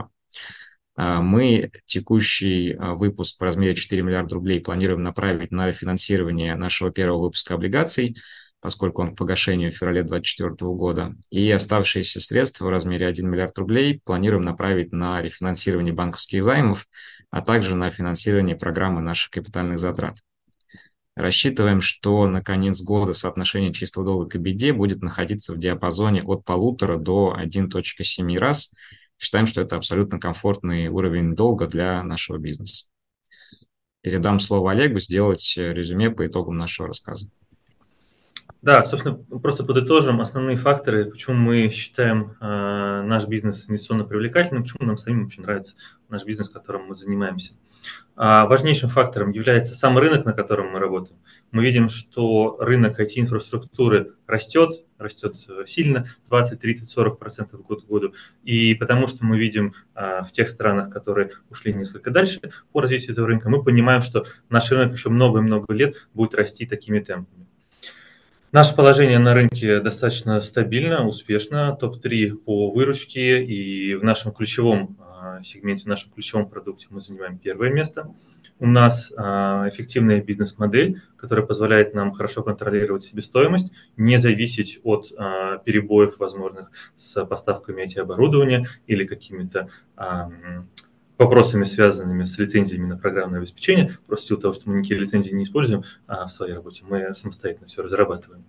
[0.96, 7.24] А, мы текущий выпуск в размере 4 миллиарда рублей планируем направить на рефинансирование нашего первого
[7.24, 8.16] выпуска облигаций–
[8.64, 11.16] поскольку он к погашению в феврале 2024 года.
[11.30, 16.88] И оставшиеся средства в размере 1 миллиард рублей планируем направить на рефинансирование банковских займов,
[17.30, 20.18] а также на финансирование программы наших капитальных затрат.
[21.18, 26.46] Рассчитываем, что на конец года соотношение чистого долга к EBITDA будет находиться в диапазоне от
[26.46, 28.72] полутора до 1.7 раз.
[29.20, 32.86] Считаем, что это абсолютно комфортный уровень долга для нашего бизнеса.
[34.02, 37.28] Передам слово Олегу сделать резюме по итогам нашего рассказа.
[38.64, 44.88] Да, собственно, просто подытожим основные факторы, почему мы считаем э, наш бизнес инвестиционно привлекательным, почему
[44.88, 45.76] нам самим очень нравится
[46.08, 47.56] наш бизнес, которым мы занимаемся.
[48.16, 51.20] А важнейшим фактором является сам рынок, на котором мы работаем.
[51.52, 58.14] Мы видим, что рынок IT-инфраструктуры растет, растет сильно, 20, 30, 40 процентов год к году.
[58.46, 62.40] И потому что мы видим а, в тех странах, которые ушли несколько дальше
[62.72, 67.00] по развитию этого рынка, мы понимаем, что наш рынок еще много-много лет будет расти такими
[67.00, 67.46] темпами.
[68.54, 75.42] Наше положение на рынке достаточно стабильно, успешно, топ-3 по выручке, и в нашем ключевом а,
[75.42, 78.14] сегменте, в нашем ключевом продукте мы занимаем первое место.
[78.60, 85.58] У нас а, эффективная бизнес-модель, которая позволяет нам хорошо контролировать себестоимость, не зависеть от а,
[85.58, 89.68] перебоев возможных с поставками IT-оборудования или какими-то
[91.18, 95.32] вопросами, связанными с лицензиями на программное обеспечение, просто в силу того, что мы никакие лицензии
[95.32, 98.46] не используем а в своей работе, мы самостоятельно все разрабатываем.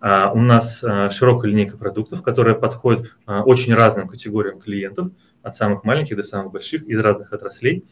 [0.00, 5.08] А у нас а, широкая линейка продуктов, которая подходит а, очень разным категориям клиентов,
[5.42, 7.84] от самых маленьких до самых больших, из разных отраслей.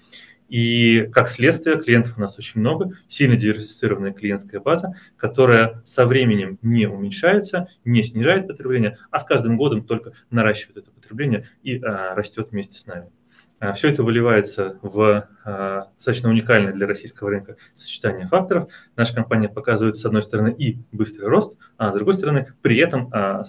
[0.49, 6.59] И как следствие, клиентов у нас очень много, сильно диверсифицированная клиентская база, которая со временем
[6.62, 12.15] не уменьшается, не снижает потребление, а с каждым годом только наращивает это потребление и а,
[12.15, 13.11] растет вместе с нами.
[13.59, 18.69] А, Все это выливается в а, достаточно уникальное для российского рынка сочетание факторов.
[18.97, 23.09] Наша компания показывает, с одной стороны, и быстрый рост, а с другой стороны, при этом
[23.12, 23.42] а,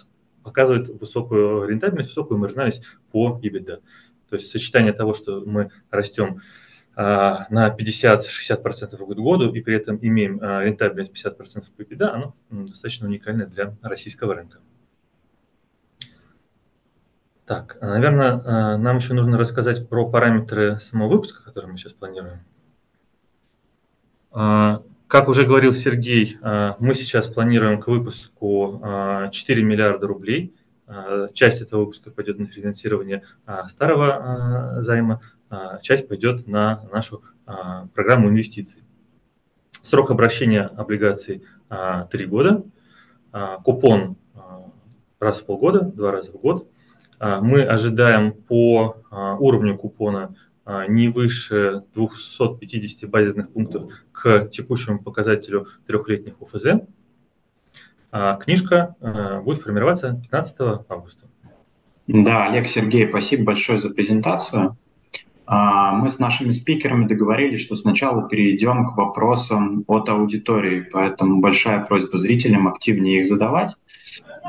[0.44, 3.82] показывает высокую рентабельность, высокую маржинальность по EBITDA.
[4.30, 6.42] То есть сочетание того, что мы растем
[6.96, 13.46] на 50-60% в году и при этом имеем рентабельность 50% по EBITDA, оно достаточно уникальное
[13.46, 14.58] для российского рынка.
[17.48, 22.42] Так, наверное, э, нам еще нужно рассказать про параметры самого выпуска, который мы сейчас планируем.
[24.32, 28.82] А, как уже говорил Сергей, мы сейчас планируем к выпуску
[29.32, 30.54] 4 э, миллиарда рублей.
[31.34, 33.24] Часть этого выпуска пойдет на финансирование
[33.68, 35.20] старого займа,
[35.82, 37.24] часть пойдет на нашу
[37.94, 38.84] программу инвестиций.
[39.82, 42.64] Срок обращения облигаций 3 года,
[43.66, 44.16] купон
[45.20, 46.77] раз в полгода, два раза в год– а,
[47.20, 55.68] мы ожидаем по а, уровню купона а, не выше 250 базисных пунктов к текущему показателю
[55.86, 56.68] трехлетних УФЗ.
[58.40, 58.96] Книжка
[59.44, 60.56] будет формироваться 15
[60.88, 61.28] августа.
[62.08, 64.78] Да, Олег, Сергей, спасибо большое за презентацию.
[65.46, 72.18] Мы с нашими спикерами договорились, что сначала перейдем к вопросам от аудитории, поэтому большая просьба
[72.18, 73.76] зрителям активнее их задавать.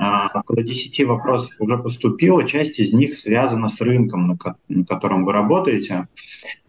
[0.00, 4.84] А, около 10 вопросов уже поступило, часть из них связана с рынком, на, ко- на
[4.84, 6.06] котором вы работаете.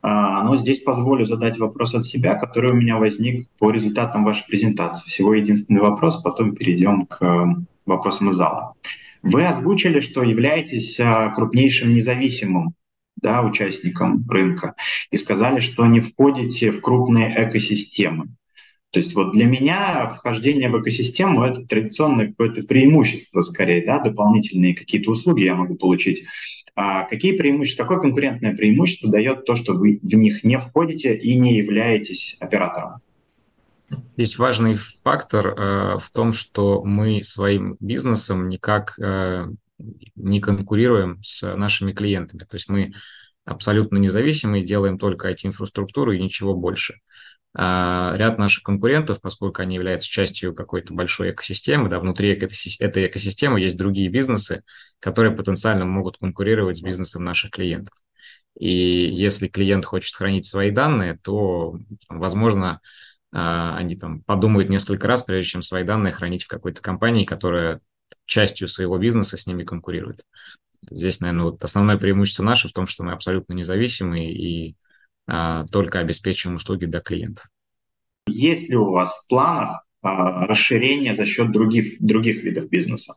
[0.02, 4.48] А, но здесь позволю задать вопрос от себя, который у меня возник по результатам вашей
[4.48, 5.08] презентации.
[5.10, 7.46] Всего единственный вопрос, потом перейдем к э,
[7.86, 8.74] вопросам из зала.
[9.22, 12.74] Вы озвучили, что являетесь а, крупнейшим независимым
[13.22, 14.76] да, участником рынка
[15.12, 18.30] и сказали, что не входите в крупные экосистемы.
[18.92, 24.76] То есть вот для меня вхождение в экосистему– это традиционное какое-то преимущество скорее, да, дополнительные
[24.76, 26.26] какие-то услуги я могу получить.
[26.76, 31.38] А какие преимущества, какое конкурентное преимущество дает то, что вы в них не входите и
[31.38, 33.02] не являетесь оператором?
[34.18, 39.48] Здесь важный фактор э, в том, что мы своим бизнесом никак э,
[40.16, 42.42] не конкурируем с нашими клиентами.
[42.42, 42.94] То есть мы
[43.46, 46.96] абсолютно независимые, делаем только IT-инфраструктуру и ничего больше.
[47.56, 53.60] А ряд наших конкурентов, поскольку они являются частью какой-то большой экосистемы, да, внутри этой экосистемы
[53.60, 54.64] есть другие бизнесы,
[55.00, 57.96] которые потенциально могут конкурировать с бизнесом наших клиентов.
[58.60, 62.82] И если клиент хочет хранить свои данные, то, возможно,
[63.32, 67.82] а, они там подумают несколько раз, прежде чем свои данные хранить в какой-то компании, которая
[68.26, 70.24] частью своего бизнеса с ними конкурирует.
[70.90, 74.76] Здесь, наверное, вот основное преимущество наше в том, что мы абсолютно независимые и
[75.72, 77.48] только обеспечиваем услуги для клиентов.
[78.28, 83.16] Есть ли у вас в планах а, расширение за счет других, других видов бизнеса?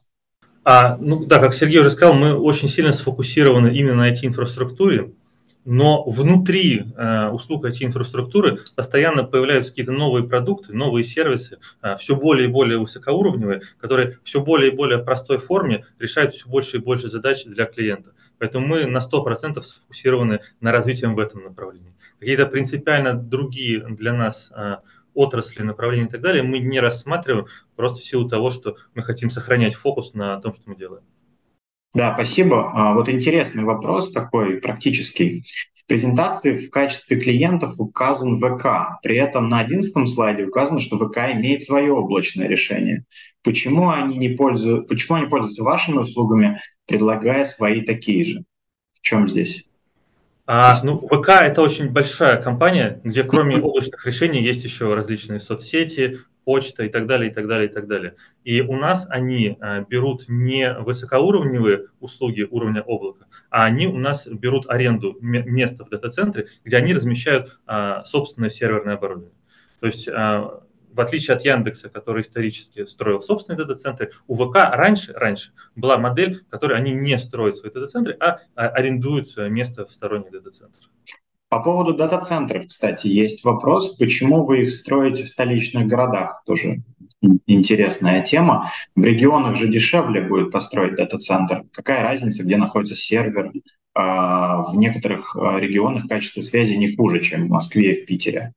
[0.64, 5.12] А, ну да, как Сергей уже сказал, мы очень сильно сфокусированы именно на IT-инфраструктуре
[5.64, 12.48] но внутри э, услуг IT-инфраструктуры постоянно появляются какие-то новые продукты, новые сервисы, э, все более
[12.48, 17.08] и более высокоуровневые, которые все более и более простой форме решают все больше и больше
[17.08, 18.12] задач для клиента.
[18.42, 21.94] Поэтому мы на 100% сфокусированы на развитии в этом направлении.
[22.18, 24.78] Какие-то принципиально другие для нас э,
[25.14, 29.30] отрасли, направления и так далее мы не рассматриваем просто в силу того, что мы хотим
[29.30, 31.04] сохранять фокус на том, что мы делаем.
[31.94, 32.72] Да, спасибо.
[32.74, 35.44] А, вот интересный вопрос такой практический.
[35.74, 38.98] В презентации в качестве клиентов указан ВК.
[39.04, 43.04] При этом на одиннадцатом слайде указано, что ВК имеет свое облачное решение.
[43.44, 46.58] Почему они не пользуются, почему они пользуются вашими услугами,
[46.92, 48.44] предлагая свои такие же?
[48.92, 49.64] В чем здесь?
[50.46, 56.18] А, ну, ВК это очень большая компания, где кроме облачных решений есть еще различные соцсети,
[56.44, 58.16] почта и так далее, и так далее, и так далее.
[58.44, 64.26] И у нас они а, берут не высокоуровневые услуги уровня облака, а они у нас
[64.26, 69.38] берут аренду места в дата-центре, где они размещают а, собственное серверное оборудование.
[69.80, 75.12] То есть а, в отличие от Яндекса, который исторически строил собственные дата-центры, у ВК раньше,
[75.12, 80.32] раньше была модель, в которой они не строят свои дата-центры, а арендуют место в сторонних
[80.32, 80.90] дата-центрах.
[81.48, 86.42] По поводу дата-центров, кстати, есть вопрос, почему вы их строите в столичных городах?
[86.46, 86.82] Тоже
[87.46, 88.70] интересная тема.
[88.96, 91.64] В регионах же дешевле будет построить дата-центр.
[91.72, 93.52] Какая разница, где находится сервер?
[93.94, 98.54] А, в некоторых а, регионах качество связи не хуже, чем в Москве и в Питере.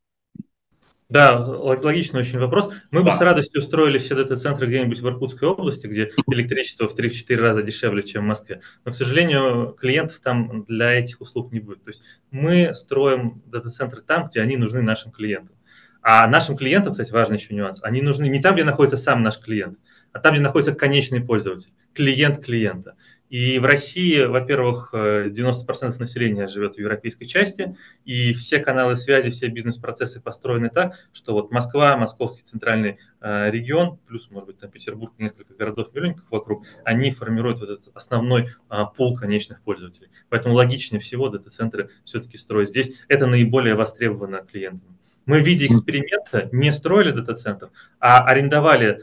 [1.07, 2.73] Да, логичный очень вопрос.
[2.89, 3.11] Мы да.
[3.11, 7.61] бы с радостью устроили все дата-центры где-нибудь в Иркутской области, где электричество в 3-4 раза
[7.61, 8.61] дешевле, чем в Москве.
[8.85, 11.83] Но, к сожалению, клиентов там для этих услуг не будет.
[11.83, 15.55] То есть мы строим дата-центры там, где они нужны нашим клиентам.
[16.01, 19.39] А нашим клиентам, кстати, важный еще нюанс, они нужны не там, где находится сам наш
[19.39, 19.79] клиент,
[20.15, 22.95] а там, где находится конечный пользователь, клиент клиента.
[23.29, 27.75] И в России, во-первых, 90% э, населения живет в европейской части,
[28.05, 33.97] и все каналы связи, все бизнес-процессы построены так, что вот Москва, Московский центральный э, регион,
[34.07, 38.83] плюс, может быть, там Петербург, несколько городов миллионников вокруг, они формируют вот этот основной э,
[38.95, 40.07] пул конечных пользователей.
[40.29, 43.01] Поэтому логичнее всего дата-центры все-таки строить здесь.
[43.09, 44.95] Это наиболее востребовано клиентами.
[45.25, 49.01] Мы в виде эксперимента не строили дата-центр, а арендовали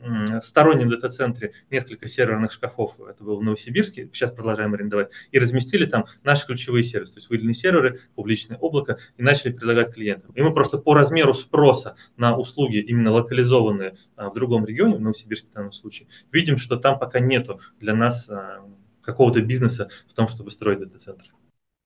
[0.00, 5.86] в стороннем дата-центре несколько серверных шкафов, это было в Новосибирске, сейчас продолжаем арендовать, и разместили
[5.86, 10.30] там наши ключевые сервисы, то есть выделенные серверы, публичное облако, и начали предлагать клиентам.
[10.32, 15.00] И мы просто по размеру спроса на услуги, именно локализованные а, в другом регионе, в
[15.00, 18.64] Новосибирске в данном случае, видим, что там пока нету для нас а,
[19.02, 21.28] какого-то бизнеса в том, чтобы строить дата-центры.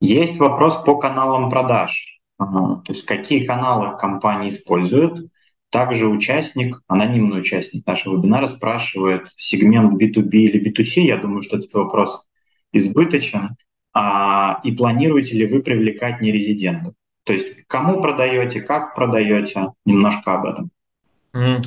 [0.00, 2.20] Есть вопрос по каналам продаж.
[2.38, 5.30] То есть какие каналы компании используют,
[5.72, 11.00] также участник, анонимный участник нашего вебинара спрашивает сегмент B2B или B2C.
[11.00, 12.28] Я думаю, что этот вопрос
[12.72, 13.56] избыточен.
[13.94, 16.94] А, и планируете ли вы привлекать нерезидентов?
[17.24, 20.70] То есть кому продаете, как продаете, немножко об этом.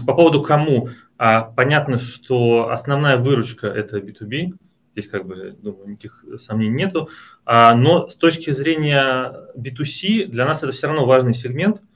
[0.05, 0.87] По поводу кому.
[1.17, 4.53] А, понятно, что основная выручка это B2B.
[4.91, 7.09] Здесь как бы, думаю, никаких сомнений нету.
[7.43, 11.81] А, но с точки зрения B2C для нас это все равно важный сегмент–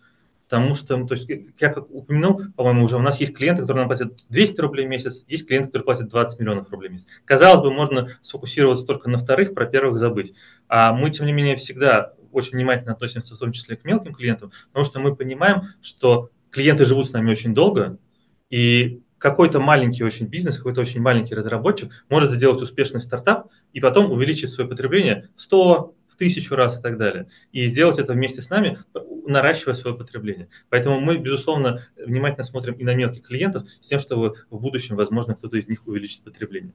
[0.49, 3.87] Потому что, то есть, я как упомянул, по-моему, уже у нас есть клиенты, которые нам
[3.87, 7.07] платят 200 рублей в месяц, есть клиенты, которые платят 20 миллионов рублей в месяц.
[7.23, 10.33] Казалось бы, можно сфокусироваться только на вторых, про первых забыть.
[10.67, 14.51] А мы, тем не менее, всегда очень внимательно относимся, в том числе к мелким клиентам,
[14.69, 17.99] потому что мы понимаем, что клиенты живут с нами очень долго,
[18.49, 24.11] и какой-то маленький очень бизнес, какой-то очень маленький разработчик может сделать успешный стартап и потом
[24.11, 27.27] увеличить свое потребление в 100, в тысячу раз и так далее.
[27.51, 28.79] И сделать это вместе с нами
[29.29, 30.49] наращивая свое потребление.
[30.69, 35.35] Поэтому мы, безусловно, внимательно смотрим и на мелких клиентов с тем, чтобы в будущем, возможно,
[35.35, 36.73] кто-то из них увеличит потребление.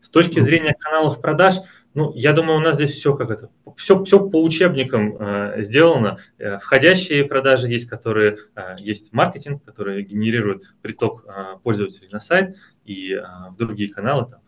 [0.00, 1.56] С точки зрения каналов продаж,
[1.94, 6.18] ну, я думаю, у нас здесь все как это, все, все по учебникам э, сделано.
[6.38, 12.56] Э, входящие продажи есть, которые э, есть маркетинг, который генерирует приток э, пользователей на сайт
[12.84, 14.40] и э, в другие каналы, там,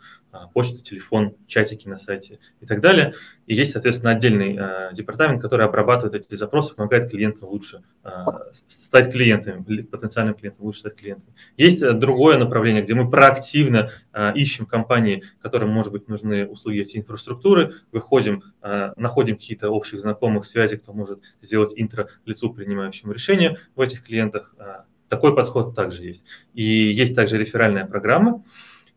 [0.53, 3.15] почта, телефон, чатики на сайте и так далее.
[3.47, 8.09] И есть, соответственно, отдельный э, департамент, который обрабатывает эти запросы, помогает клиентам лучше э,
[8.51, 11.35] стать клиентами, потенциальным клиентам лучше стать клиентами.
[11.57, 16.97] Есть другое направление, где мы проактивно э, ищем компании, которым, может быть, нужны услуги эти
[16.99, 23.57] инфраструктуры, выходим, э, находим какие-то общих знакомых связи, кто может сделать интро лицу, принимающему решение
[23.75, 24.55] в этих клиентах.
[24.59, 26.25] Э, такой подход также есть.
[26.55, 28.45] И есть также реферальная программа,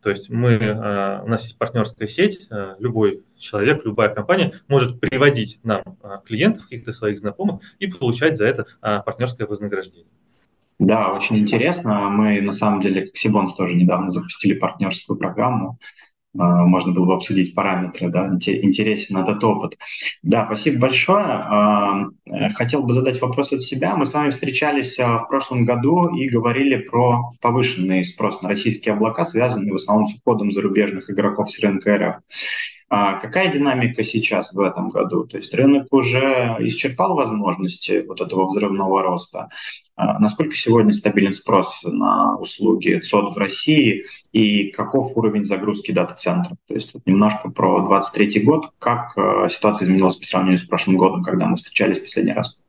[0.03, 4.99] то есть мы, э, у нас есть партнерская сеть, э, любой человек, любая компания может
[4.99, 10.09] приводить нам э, клиентов, каких-то своих знакомых и получать за это партнерское вознаграждение.
[10.79, 12.09] Да, очень интересно.
[12.09, 15.79] Мы на самом деле, как Сибонс, тоже недавно запустили партнерскую программу.
[16.37, 19.77] А, можно было бы обсудить параметры, да, интересен этот опыт.
[20.21, 21.25] Да, спасибо большое.
[21.25, 22.05] А,
[22.55, 23.95] хотел бы задать вопрос от себя.
[23.95, 29.25] Мы с вами встречались в прошлом году и говорили про повышенный спрос на российские облака,
[29.25, 32.15] связанный в основном с уходом зарубежных игроков с рынка РФ.
[32.95, 35.25] А какая динамика сейчас в этом году?
[35.25, 39.49] То есть рынок уже исчерпал возможности вот этого взрывного роста.
[39.95, 46.55] А насколько сегодня стабилен спрос на услуги ЦОД в России и каков уровень загрузки дата-центров?
[46.67, 50.97] То есть вот немножко про 2023 год, как э, ситуация изменилась по сравнению с прошлым
[50.97, 52.63] годом, когда мы встречались в последний раз?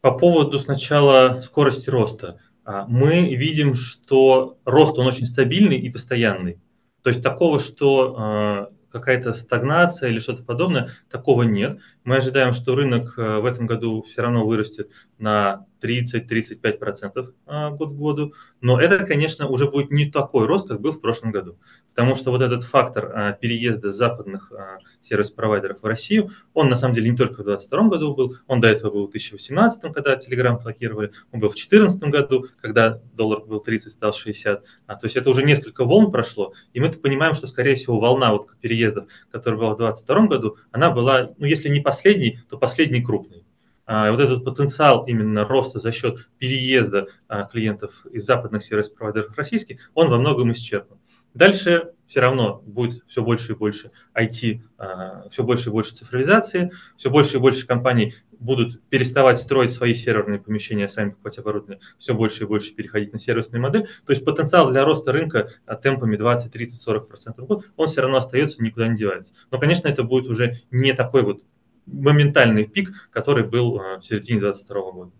[0.00, 2.38] По поводу сначала скорости роста.
[2.64, 6.60] А, мы видим, что рост он очень стабильный и постоянный.
[7.02, 11.80] То есть такого, что а, какая-то стагнация или что-то подобное, такого нет.
[12.04, 17.90] Мы ожидаем, что рынок э, в этом году все равно вырастет на 30-35% а, год
[17.90, 18.34] к году.
[18.60, 21.58] Но это, конечно, уже будет не такой рост, как был в прошлом году.
[21.90, 26.94] Потому что вот этот фактор а, переезда западных а, сервис-провайдеров в Россию, он на самом
[26.94, 30.60] деле не только в 2022 году был, он до этого был в 2018, когда Telegram
[30.60, 34.64] блокировали, он был в 2014 году, когда доллар был 30, стал 60.
[34.86, 38.32] А, то есть это уже несколько волн прошло, и мы понимаем, что, скорее всего, волна
[38.32, 43.02] вот переездов, которая была в 2022 году, она была, ну, если не последней, то последней
[43.02, 43.43] крупной.
[43.86, 49.38] А, вот этот потенциал именно роста за счет переезда а, клиентов из западных сервис-провайдеров в
[49.38, 50.98] российские, он во многом исчерпан.
[51.34, 56.70] Дальше все равно будет все больше и больше IT, а, все больше и больше цифровизации,
[56.96, 62.14] все больше и больше компаний будут переставать строить свои серверные помещения, сами покупать оборудование, все
[62.14, 63.86] больше и больше переходить на сервисную модель.
[64.06, 65.50] То есть потенциал для роста рынка
[65.82, 69.34] темпами 20, 30, 40% в год, он все равно остается, никуда не девается.
[69.50, 71.42] Но, конечно, это будет уже не такой вот
[71.86, 75.12] моментальный пик, который был э, в середине 2022 года.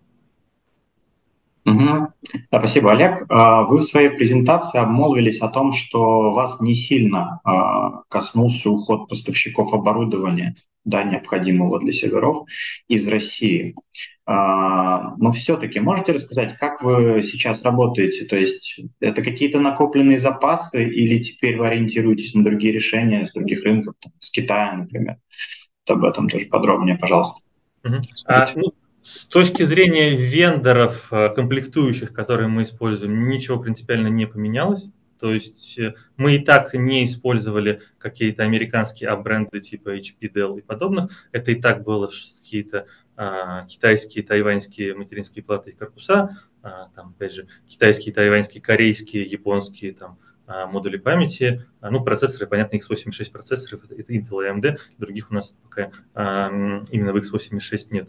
[1.67, 2.09] Угу.
[2.51, 3.25] Да, спасибо, Олег.
[3.31, 9.09] А, вы в своей презентации обмолвились о том, что вас не сильно а, коснулся уход
[9.09, 12.45] поставщиков оборудования, да, необходимого для серверов
[12.87, 13.75] из России.
[14.27, 18.27] А, но все-таки можете рассказать, как вы сейчас работаете?
[18.27, 23.65] То есть это какие-то накопленные запасы или теперь вы ориентируетесь на другие решения с других
[23.65, 25.17] рынков, там, с Китая, например?
[25.89, 27.41] Об этом тоже подробнее, пожалуйста.
[27.85, 27.97] Угу.
[28.27, 34.85] А, ну, с точки зрения вендоров, э, комплектующих, которые мы используем, ничего принципиально не поменялось.
[35.21, 40.63] То есть э, мы и так не использовали какие-то американские бренды типа HP, Dell и
[40.63, 41.11] подобных.
[41.33, 46.31] Это и так было какие-то а, китайские, тайваньские материнские платы и корпуса,
[46.63, 52.77] а, там, опять же, китайские, тайваньские, корейские, японские, там, модули памяти, а, ну, процессоры, понятно,
[52.77, 58.09] x86 процессоров, это Intel AMD, других у нас пока именно в x86 нет.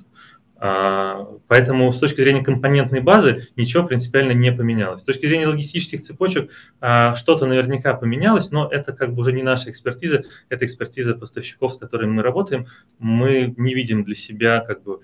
[0.57, 5.01] А, поэтому с точки зрения компонентной базы ничего принципиально не поменялось.
[5.01, 9.69] С точки зрения логистических цепочек что-то наверняка поменялось, но это как бы уже не наша
[9.69, 12.67] экспертиза, это экспертиза поставщиков, с которыми мы работаем.
[12.99, 15.01] Мы не видим для себя как бы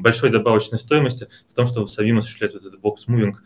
[0.00, 3.42] большой добавочной стоимости в том, чтобы самим осуществлять вот этот box-moving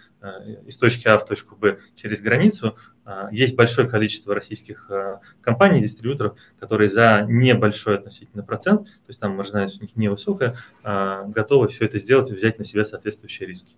[0.66, 2.76] из точки А в точку Б через границу.
[3.04, 9.20] А, есть большое количество российских а, компаний, дистрибьюторов, которые за небольшой относительно процент, то есть
[9.20, 13.48] там маржинальность у них невысокая, а, готовы все это сделать и взять на себя соответствующие
[13.48, 13.76] риски.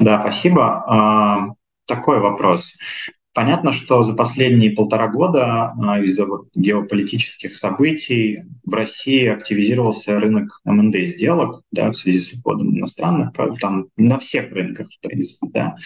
[0.00, 1.56] Да, спасибо.
[1.88, 2.74] Такой вопрос.
[3.32, 10.96] Понятно, что за последние полтора года а, из-за геополитических событий в России активизировался рынок МНД
[11.08, 15.46] сделок да, в связи с уходом иностранных, там на всех рынках, в принципе.
[15.50, 15.76] Да.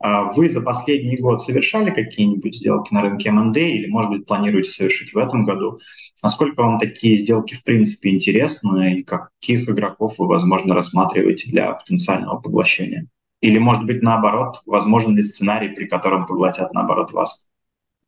[0.00, 4.70] А вы за последний год совершали какие-нибудь сделки на рынке M&A или, может быть, планируете
[4.70, 5.78] совершить в этом году?
[6.22, 12.40] Насколько вам такие сделки в принципе интересны и каких игроков вы, возможно, рассматриваете для потенциального
[12.40, 13.08] поглощения?
[13.44, 17.50] Или, может быть, наоборот, возможен ли сценарий, при котором поглотят, наоборот, вас?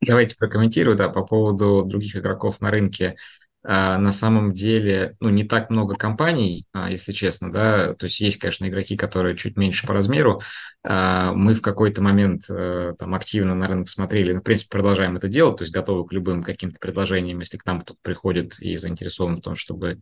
[0.00, 3.16] Давайте прокомментирую, да, по поводу других игроков на рынке.
[3.62, 8.18] А, на самом деле, ну, не так много компаний, а, если честно, да, то есть
[8.18, 10.40] есть, конечно, игроки, которые чуть меньше по размеру.
[10.82, 15.18] А, мы в какой-то момент э, там активно на рынок смотрели, ну, в принципе, продолжаем
[15.18, 18.74] это делать, то есть готовы к любым каким-то предложениям, если к нам кто-то приходит и
[18.76, 20.00] заинтересован в том, чтобы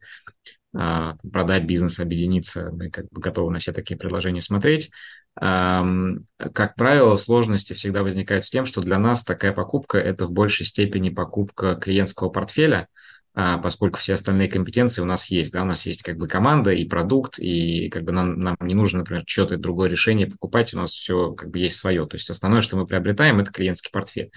[0.73, 4.91] продать бизнес, объединиться, мы как бы готовы на все такие предложения смотреть.
[5.37, 10.65] Как правило, сложности всегда возникают с тем, что для нас такая покупка– это в большей
[10.65, 12.89] степени покупка клиентского портфеля–
[13.37, 16.71] а, поскольку все остальные компетенции у нас есть, да, у нас есть как бы команда
[16.71, 20.79] и продукт, и как бы нам, нам не нужно, например, что-то другое решение покупать, у
[20.79, 24.31] нас все как бы есть свое, то есть основное, что мы приобретаем, это клиентский портфель.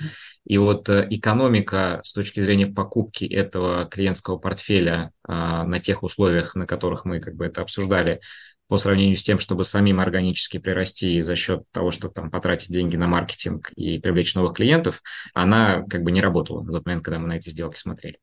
[0.45, 6.56] И вот э, экономика с точки зрения покупки этого клиентского портфеля а, на тех условиях,
[6.56, 8.20] на которых мы как бы это обсуждали,
[8.68, 12.95] по сравнению с тем, чтобы самим органически прирасти за счет того, чтобы там потратить деньги
[12.95, 15.01] на маркетинг и привлечь новых клиентов,
[15.34, 18.20] она как бы не работала в тот момент, когда мы на эти сделки смотрели.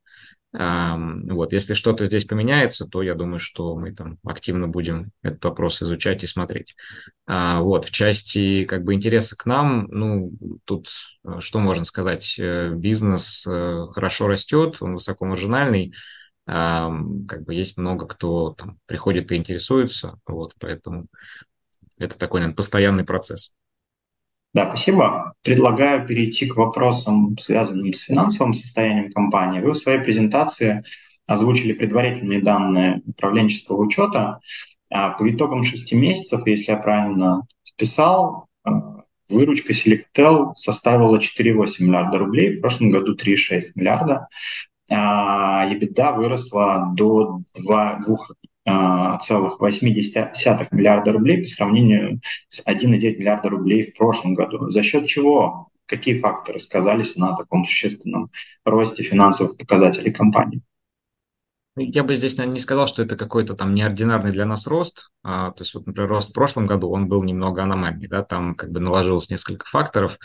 [0.57, 5.82] Вот, если что-то здесь поменяется, то я думаю, что мы там активно будем этот вопрос
[5.82, 6.76] изучать и смотреть.
[7.26, 10.30] А, вот, в части как бы интереса к нам, ну,
[10.64, 10.88] тут
[11.24, 15.92] э, что можно сказать, э, бизнес э, хорошо растет, он высокомаржинальный,
[16.47, 21.07] как бы есть много кто там приходит и интересуется, вот, поэтому
[21.99, 23.55] это такой, наверное, постоянный процесс.
[24.53, 25.34] Да, спасибо.
[25.42, 29.61] Предлагаю перейти к вопросам, связанным с финансовым состоянием компании.
[29.61, 30.84] Вы в своей презентации
[31.26, 34.40] озвучили предварительные данные управленческого учета.
[34.90, 38.70] А по итогам шести месяцев, если я правильно списал, э,
[39.28, 44.28] выручка Selectel составила 4,8 миллиарда рублей, в прошлом году 3,6 миллиарда.
[44.91, 48.01] А EBITDA выросла до 2,
[48.66, 54.70] 1,8 миллиарда рублей по сравнению с 1,9 миллиарда рублей в прошлом году.
[54.70, 58.30] За счет чего, какие факторы сказались на таком существенном
[58.64, 60.62] росте финансовых показателей компании?
[61.76, 65.11] Я бы здесь, наверное, не сказал, что это какой-то там неординарный для нас рост.
[65.24, 68.55] А, то есть, вот, например, рост в прошлом году, он был немного аномальный, да, там
[68.55, 70.16] как бы наложилось несколько факторов, а,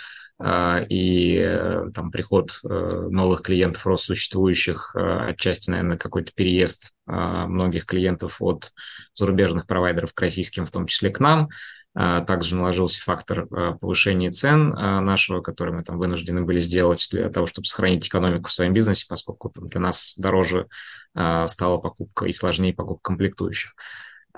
[0.42, 7.46] и э, там приход э, новых клиентов, рост существующих, э, отчасти, наверное, какой-то переезд а,
[7.48, 8.72] многих клиентов от
[9.16, 11.50] зарубежных провайдеров к российским, в том числе к нам.
[11.94, 17.46] А, также наложился фактор повышения цен нашего, который мы там вынуждены были сделать для того,
[17.46, 20.68] чтобы сохранить экономику в своем бизнесе, поскольку там, для нас дороже
[21.14, 23.74] стала покупка и сложнее покупка комплектующих.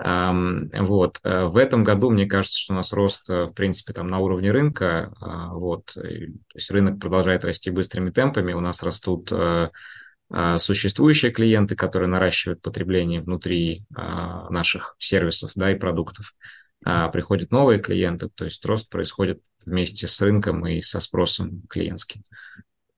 [0.04, 1.20] Вот.
[1.22, 4.18] Э, в этом году, мне кажется, что у нас рост, э, в принципе, там на
[4.18, 5.14] уровне рынка.
[5.20, 5.92] А, вот.
[5.94, 6.02] То
[6.54, 8.52] есть рынок продолжает расти быстрыми темпами.
[8.52, 9.70] У нас растут э,
[10.56, 16.34] существующие клиенты, которые наращивают потребление внутри наших сервисов да, и продуктов.
[16.84, 22.24] А, приходят новые клиенты, то есть рост происходит вместе с рынком и со спросом клиентским.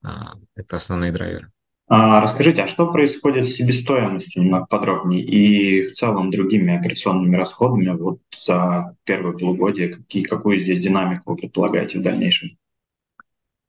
[0.03, 1.51] А, это основные драйверы.
[1.87, 7.91] А, расскажите, а что происходит с себестоимостью немного подробнее и в целом другими операционными расходами
[7.91, 9.89] вот за первое полугодие?
[9.89, 12.57] Какие, какую здесь динамику вы предполагаете в дальнейшем?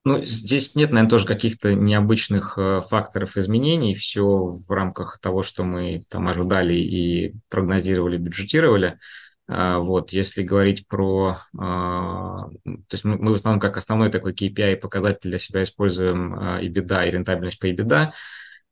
[0.05, 3.95] Ну, здесь нет, наверное, тоже каких-то необычных э, факторов изменений.
[3.95, 8.99] Все в рамках того, что мы там ожидали и прогнозировали, бюджетировали.
[9.47, 11.37] А, вот, если говорить про...
[11.57, 16.61] А, то есть мы, в основном как основной такой KPI показатель для себя используем а,
[16.61, 18.11] EBITDA и рентабельность по EBITDA.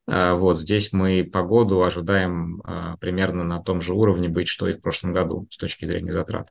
[0.05, 2.61] Вот здесь мы по году ожидаем
[2.99, 6.49] примерно на том же уровне быть, что и в прошлом году с точки зрения затрат.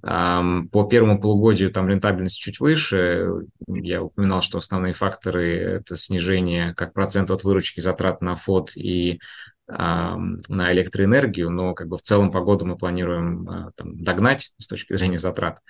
[0.00, 3.28] По первому полугодию там рентабельность чуть выше.
[3.68, 5.54] Я упоминал, что основные факторы–
[5.84, 9.20] это снижение как процент от выручки затрат на фот и
[9.66, 14.66] на электроэнергию, но как бы в целом по году мы планируем а, там, догнать с
[14.66, 15.60] точки зрения затрат.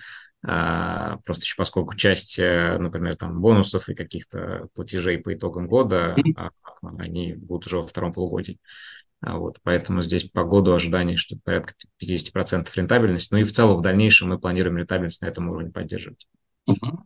[0.45, 6.15] А, просто еще поскольку часть, э, например, там бонусов и каких-то платежей по итогам года,
[6.35, 6.49] а,
[6.99, 8.59] они будут уже во втором полугодии.
[9.21, 13.31] Вот, поэтому здесь по году ожидание, что порядка 50% рентабельность.
[13.31, 16.27] Ну и в целом в дальнейшем мы планируем рентабельность на этом уровне поддерживать.
[16.69, 16.99] Uh-huh.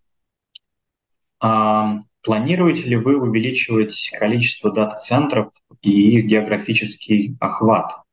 [2.21, 8.03] Планируете ли вы увеличивать количество дата-центров и их географический охват?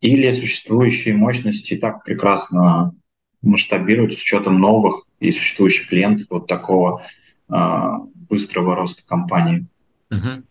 [0.00, 2.94] Или существующие мощности так прекрасно
[3.42, 7.02] масштабируют с учетом новых и существующих клиентов вот такого
[7.48, 7.54] э,
[8.28, 9.66] быстрого роста компании?
[10.10, 10.44] Угу.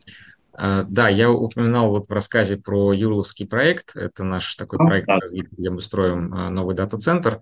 [0.58, 3.96] Да, я упоминал вот в рассказе про Юрловский проект.
[3.96, 5.20] Это наш такой ну, проект, да.
[5.30, 7.42] где мы строим а, новый дата-центр.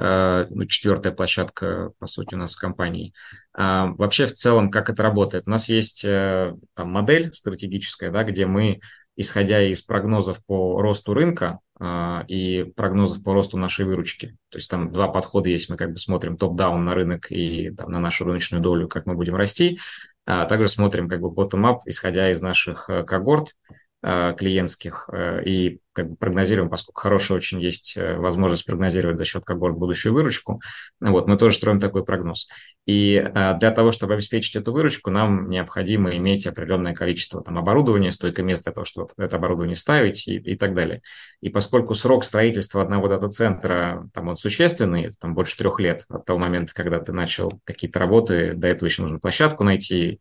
[0.00, 3.12] Ну, четвертая площадка, по сути, у нас в компании.
[3.54, 5.44] Вообще, в целом, как это работает?
[5.46, 8.80] У нас есть там модель стратегическая, да, где мы
[9.20, 14.36] исходя из прогнозов по росту рынка э, и прогнозов по росту нашей выручки.
[14.48, 17.90] То есть там два подхода есть, мы как бы смотрим топ-даун на рынок и там,
[17.90, 19.78] на нашу рыночную долю, как мы будем расти,
[20.24, 25.80] а также смотрим как бы bottom-up, исходя из наших э, когорт, Э, клиентских э, и
[25.92, 30.62] как бы прогнозируем, поскольку хорошая очень есть э, возможность прогнозировать за счет когорт будущую выручку,
[31.00, 32.48] вот мы тоже строим такой прогноз.
[32.86, 38.42] И для того, чтобы обеспечить эту выручку, нам необходимо иметь определенное количество там, оборудования, столько
[38.42, 41.02] мест для того, чтобы это оборудование ставить и, и так далее.
[41.40, 46.38] И поскольку срок строительства одного дата-центра там он существенный, там больше трех лет от того
[46.38, 50.20] момента, когда ты начал какие-то работы, до этого еще нужно площадку найти,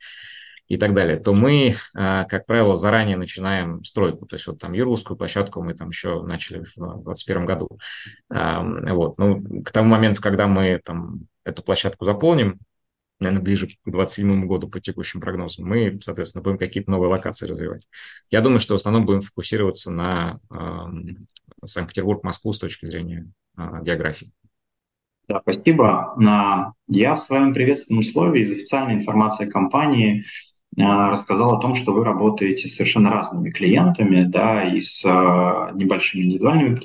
[0.70, 4.26] и так далее, то мы, а, как правило, заранее начинаем стройку.
[4.26, 7.68] То есть вот там Юрловскую площадку мы там еще начали в 2021 году.
[8.30, 9.18] Вот.
[9.18, 12.60] Ну, к тому моменту, когда мы там эту площадку заполним,
[13.20, 17.88] наверное, ближе к 2027 году по текущим прогнозам, мы, соответственно, будем какие-то новые локации развивать.
[18.30, 20.40] Я думаю, что в основном будем фокусироваться на
[21.66, 24.32] Санкт-Петербург, Москву с точки зрения э, географии.
[25.28, 26.16] Да, спасибо.
[26.88, 30.26] Я в своем приветственном слове из официальной информации компании а,
[30.80, 36.24] рассказал о том, что вы работаете с совершенно разными клиентами, да, и с а, небольшими
[36.24, 36.76] индивидуальными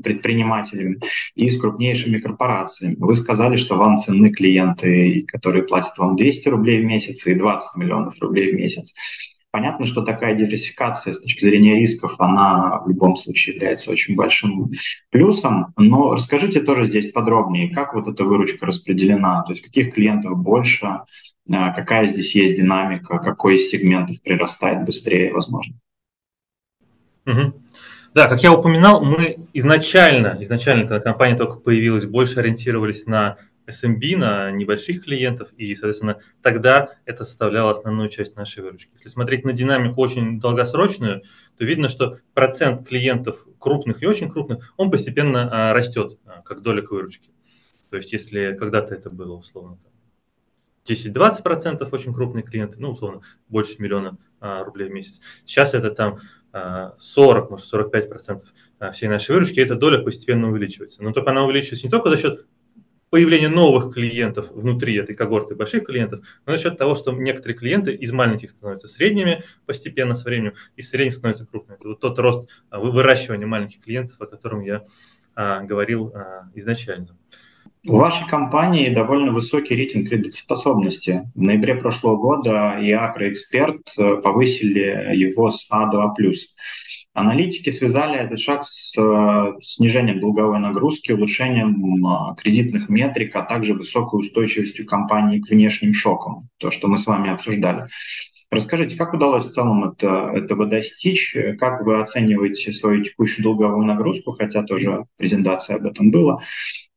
[0.00, 1.00] предпринимателями,
[1.34, 2.96] и с крупнейшими корпорациями.
[2.98, 7.76] Вы сказали, что вам ценны клиенты, которые платят вам 200 рублей в месяц и 20
[7.76, 8.94] миллионов рублей в месяц.
[9.52, 14.70] Понятно, что такая диверсификация с точки зрения рисков, она в любом случае является очень большим
[15.10, 15.74] плюсом.
[15.76, 20.86] Но расскажите тоже здесь подробнее, как вот эта выручка распределена, то есть каких клиентов больше,
[20.86, 21.04] а,
[21.74, 25.74] какая здесь есть динамика, какой из сегментов прирастает быстрее, возможно.
[27.26, 27.54] Угу.
[28.14, 34.16] Да, как я упоминал, мы изначально, изначально, когда компания только появилась, больше ориентировались на SMB,
[34.16, 38.90] на небольших клиентов, и, соответственно, тогда это составляло основную часть нашей выручки.
[38.94, 41.22] Если смотреть на динамику очень долгосрочную,
[41.56, 46.60] то видно, что процент клиентов крупных и очень крупных, он постепенно а, растет, а, как
[46.60, 47.30] доля к выручке.
[47.90, 49.78] То есть, если когда-то это было условно
[50.86, 55.20] 10-20% очень крупные клиенты, ну, условно, больше миллиона а, рублей в месяц.
[55.44, 56.18] Сейчас это там
[56.98, 58.42] 40, может 45%
[58.92, 61.02] всей нашей выручки, и эта доля постепенно увеличивается.
[61.02, 62.46] Но только она увеличивается не только за счет
[63.12, 67.92] появление новых клиентов внутри этой когорты больших клиентов, но за счет того, что некоторые клиенты
[67.92, 71.76] из маленьких становятся средними постепенно со временем, и средних становятся крупными.
[71.76, 74.86] Это вот тот рост а, выращивания маленьких клиентов, о котором я
[75.34, 77.18] а, говорил а, изначально.
[77.88, 81.28] У вашей компании довольно высокий рейтинг кредитоспособности.
[81.34, 86.14] В ноябре прошлого года и Акроэксперт э, повысили его с А до А+.
[87.12, 93.74] Аналитики связали этот шаг с э, снижением долговой нагрузки, улучшением э, кредитных метрик, а также
[93.74, 97.88] высокой устойчивостью компании к внешним шокам, то, что мы с вами обсуждали.
[98.52, 101.34] Расскажите, как удалось в целом это, этого достичь?
[101.58, 106.38] Как вы оцениваете свою текущую долговую нагрузку, хотя тоже презентация об этом была?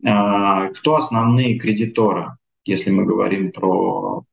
[0.05, 2.35] А, кто основные кредиторы,
[2.65, 4.25] если мы говорим про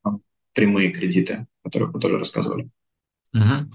[0.53, 2.69] прямые кредиты, о которых вы тоже рассказывали?
[3.33, 3.71] Угу.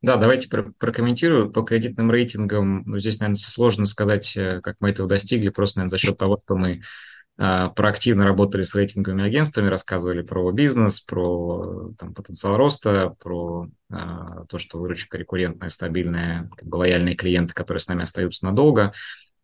[0.00, 1.52] Да, давайте прокомментирую.
[1.52, 5.90] По кредитным рейтингам, ну, здесь, наверное, сложно сказать, э, как мы этого достигли, просто, наверное,
[5.90, 6.80] за счет того, что мы
[7.36, 13.94] проактивно работали с рейтинговыми агентствами, рассказывали про бизнес, про там, потенциал роста, про э,
[14.48, 18.92] то, что выручка рекуррентная, стабильная, как бы лояльные клиенты, которые с нами остаются надолго.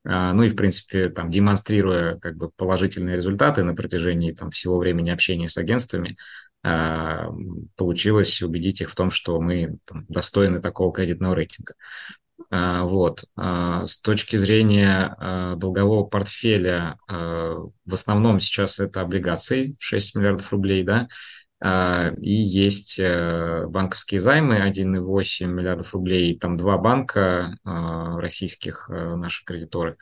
[0.05, 4.79] Э, ну и, в принципе, там, демонстрируя как бы положительные результаты на протяжении там, всего
[4.79, 6.17] времени общения с агентствами,
[6.65, 7.29] а,
[7.77, 11.75] получилось убедить их в том, что мы там, достойны такого кредитного рейтинга.
[12.53, 13.25] А, вот.
[13.37, 21.09] А, с точки зрения долгового портфеля, в основном сейчас это облигации 6 миллиардов рублей, да,
[22.21, 29.97] и есть э, банковские займы 1,8 миллиардов рублей, там два банка российских, э, наши кредиторы.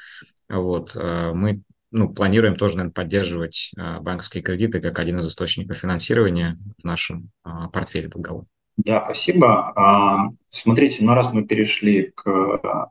[0.49, 0.95] Вот.
[0.95, 6.85] Мы ну, планируем тоже, наверное, поддерживать а, банковские кредиты как один из источников финансирования в
[6.85, 8.47] нашем а, портфеле долговом.
[8.85, 9.73] Да, спасибо.
[9.77, 12.91] А, смотрите, ну раз мы перешли к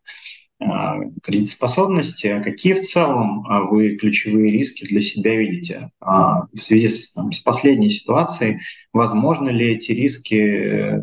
[1.24, 7.40] кредитоспособности, какие в целом вы ключевые риски для себя видите в связи с, там, с
[7.40, 8.60] последней ситуацией?
[8.92, 11.02] Возможно ли эти риски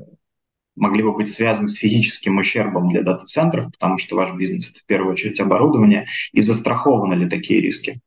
[0.75, 4.85] могли бы быть связаны с физическим ущербом для дата-центров, потому что ваш бизнес– это в
[4.85, 8.01] первую очередь оборудование, и застрахованы ли такие риски?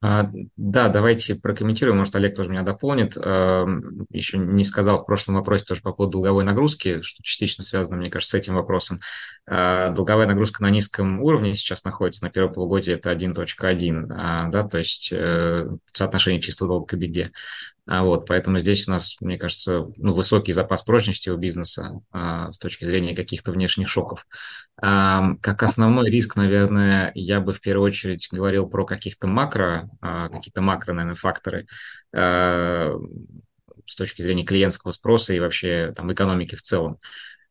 [0.00, 3.16] А, да, давайте прокомментируем, может, Олег тоже меня дополнит.
[3.16, 8.08] Еще не сказал в прошлом вопросе тоже по поводу долговой нагрузки, что частично связано, мне
[8.08, 9.00] кажется, с этим вопросом.
[9.46, 14.68] А, долговая нагрузка на низком уровне сейчас находится, на первое полугодие это 1.1, а, да,
[14.68, 17.32] то есть э, соотношение чистого долга к беде.
[17.88, 22.52] А вот, поэтому здесь у нас, мне кажется, ну, высокий запас прочности у бизнеса а,
[22.52, 24.26] с точки зрения каких-то внешних шоков.
[24.80, 30.28] А, как основной риск, наверное, я бы в первую очередь говорил про каких-то макро, а,
[30.28, 31.66] какие-то макро, наверное, факторы
[32.14, 32.94] а,
[33.86, 36.98] с точки зрения клиентского спроса и вообще там экономики в целом.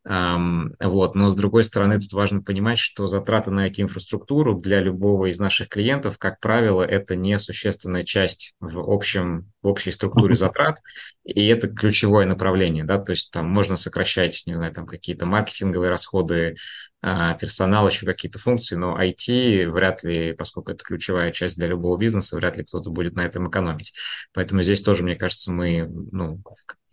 [0.08, 1.14] Вот.
[1.14, 5.68] Но с другой стороны, тут важно понимать, что затраты на IT-инфраструктуру для любого из наших
[5.68, 10.78] клиентов, как правило, это не существенная часть в, общем, в общей структуре затрат,
[11.24, 12.84] и это ключевое направление.
[12.84, 12.98] Да?
[12.98, 16.56] То есть там можно сокращать, не знаю, там какие-то маркетинговые расходы,
[17.00, 21.98] а, персонал, еще какие-то функции, но IT вряд ли, поскольку это ключевая часть для любого
[21.98, 23.92] бизнеса, вряд ли кто-то будет на этом экономить.
[24.32, 26.42] Поэтому здесь тоже, мне кажется, мы ну,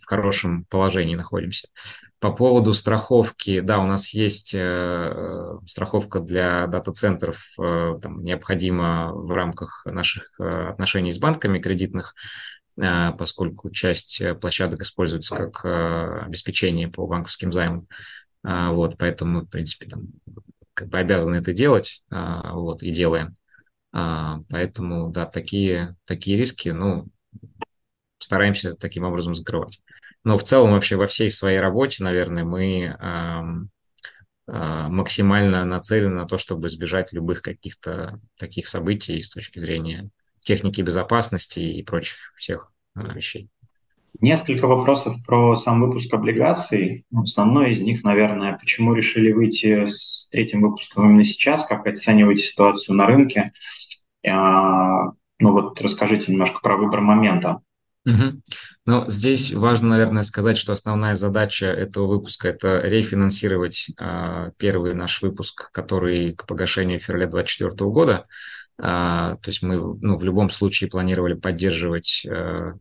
[0.05, 1.67] в хорошем положении находимся.
[2.19, 9.31] По поводу страховки, да, у нас есть э, страховка для дата-центров, э, там, необходима в
[9.31, 12.13] рамках наших э, отношений с банками кредитных,
[12.79, 17.87] э, поскольку часть площадок используется как э, обеспечение по банковским займам.
[18.47, 20.03] Э, вот, поэтому, в принципе, там,
[20.75, 22.15] как бы обязаны это делать, э,
[22.51, 23.37] вот, и делаем.
[23.91, 27.07] Э, поэтому, да, такие, такие риски, ну,
[28.19, 29.81] стараемся таким образом закрывать.
[30.26, 32.97] Но в целом вообще во всей своей работе, наверное, мы
[34.47, 40.11] максимально нацелены на то, чтобы избежать любых каких-то таких событий с точки зрения
[40.45, 43.49] техники безопасности и прочих всех а, вещей.
[44.21, 47.03] Несколько вопросов про сам выпуск облигаций.
[47.13, 52.95] Основной из них, наверное, почему решили выйти с третьим выпуском именно сейчас, как оцениваете ситуацию
[52.95, 53.51] на рынке.
[54.26, 57.61] А, ну вот расскажите немножко про выбор момента.
[58.05, 58.41] Угу.
[58.85, 65.21] Ну, здесь важно, наверное, сказать, что основная задача этого выпуска– это рефинансировать э, первый наш
[65.23, 68.27] выпуск, который к погашению февраля 2024 года.
[68.77, 68.83] Э,
[69.41, 72.73] то есть мы ну, в любом случае планировали поддерживать э,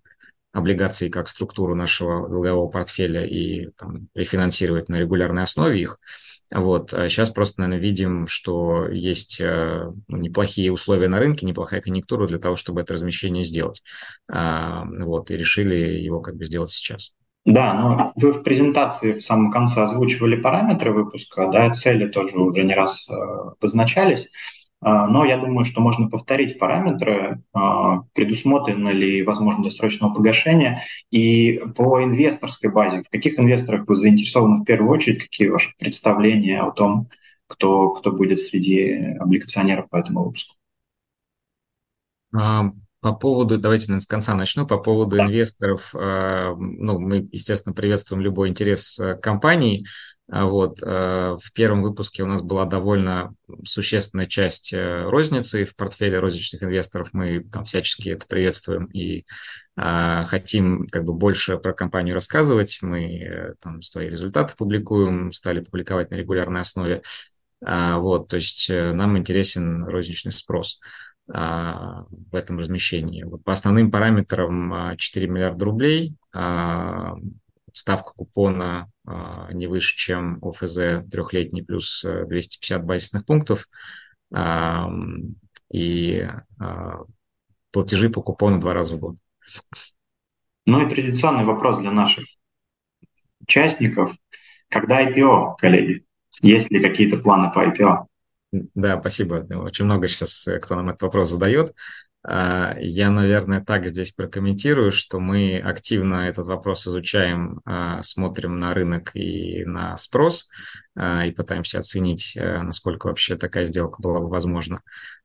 [0.52, 5.98] облигации как структуру нашего долгового портфеля и там, рефинансировать на регулярной основе их.
[6.50, 6.90] Вот.
[6.90, 12.38] Сейчас а просто, наверное, видим, что есть э, неплохие условия на рынке, неплохая конъюнктура для
[12.38, 13.82] того, чтобы это размещение сделать.
[14.30, 15.30] А, вот.
[15.30, 17.14] И решили его как бы сделать сейчас.
[17.44, 22.64] Да, но вы в презентации в самом конце озвучивали параметры выпуска, да, цели тоже уже
[22.64, 24.30] не раз э, обозначались.
[24.84, 30.82] А, но я думаю, что можно повторить параметры, а, предусмотрено ли возможность досрочного погашения.
[31.10, 36.60] И по инвесторской базе, в каких инвесторах вы заинтересованы в первую очередь, какие ваши представления
[36.60, 37.08] о том,
[37.46, 40.54] кто, кто будет среди облигационеров по этому выпуску?
[42.36, 42.70] А,
[43.00, 48.50] по поводу, давайте наверное, с конца начну, по поводу инвесторов, ну, мы, естественно, приветствуем любой
[48.50, 49.88] интерес компании, а
[50.28, 50.82] вот.
[50.82, 56.62] Э, в первом выпуске у нас была довольно существенная часть э, розницы в портфеле розничных
[56.62, 57.10] инвесторов.
[57.12, 59.26] Мы там всячески это приветствуем и
[59.76, 62.78] а, хотим как бы больше про компанию рассказывать.
[62.80, 67.02] Мы э, там свои результаты публикуем, стали публиковать на регулярной основе.
[67.62, 70.80] А, вот, то есть нам интересен розничный спрос
[71.26, 73.22] в этом размещении.
[73.22, 76.14] Вот по основным параметрам 4 миллиарда рублей,
[77.74, 83.68] ставка купона а, не выше, чем ОФЗ трехлетний плюс 250 э, базисных пунктов
[85.70, 87.00] и а,
[87.70, 89.16] платежи по купону два раза в год.
[90.66, 92.24] Ну и традиционный вопрос для наших
[93.40, 94.16] участников.
[94.68, 96.04] Когда IPO, коллеги?
[96.40, 98.06] Есть ли какие-то планы по IPO?
[98.74, 99.46] Да, спасибо.
[99.56, 101.74] Очень много сейчас э, кто нам этот вопрос задает.
[102.26, 108.72] А, я, наверное, так здесь прокомментирую, что мы активно этот вопрос изучаем, а, смотрим на
[108.72, 110.48] рынок и на спрос
[110.96, 114.80] а, и пытаемся оценить, э, насколько вообще такая сделка была бы возможна.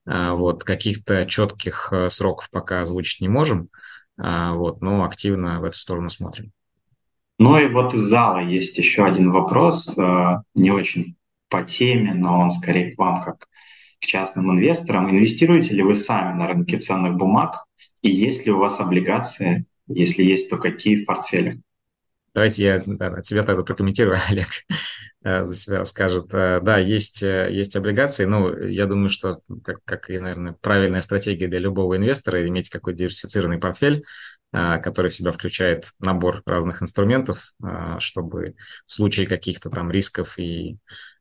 [0.06, 3.70] Вот, каких-то четких э, сроков пока озвучить не можем,
[4.18, 6.52] вот, но активно в эту сторону смотрим.
[7.40, 11.16] Ну и вот из зала есть еще один вопрос, э, не очень
[11.48, 13.48] по теме, но он скорее к вам как
[14.02, 15.10] к частным инвесторам.
[15.10, 17.66] Инвестируете ли вы сами на рынке ценных бумаг?
[18.02, 19.66] И есть ли у вас облигации?
[19.88, 21.56] Если есть, то какие в портфелях?
[22.34, 24.48] Давайте я да, от себя тогда прокомментирую, Олег
[25.24, 26.34] э, за себя скажет.
[26.34, 31.02] Э, да, есть, э, есть облигации, но я думаю, что, как, как и, наверное, правильная
[31.02, 34.04] стратегия для любого инвестора, иметь какой-то диверсифицированный портфель,
[34.52, 37.54] который в себя включает набор разных инструментов,
[38.00, 38.56] чтобы
[38.88, 40.78] в случае каких-то там рисков и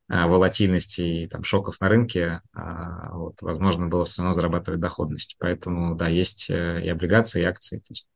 [0.09, 5.37] волатильности и там, шоков на рынке, вот, возможно было все равно зарабатывать доходность.
[5.39, 7.77] Поэтому, да, есть и облигации, и акции.
[7.77, 8.07] То есть...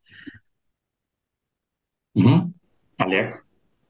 [2.14, 2.52] угу.
[2.98, 3.44] Олег?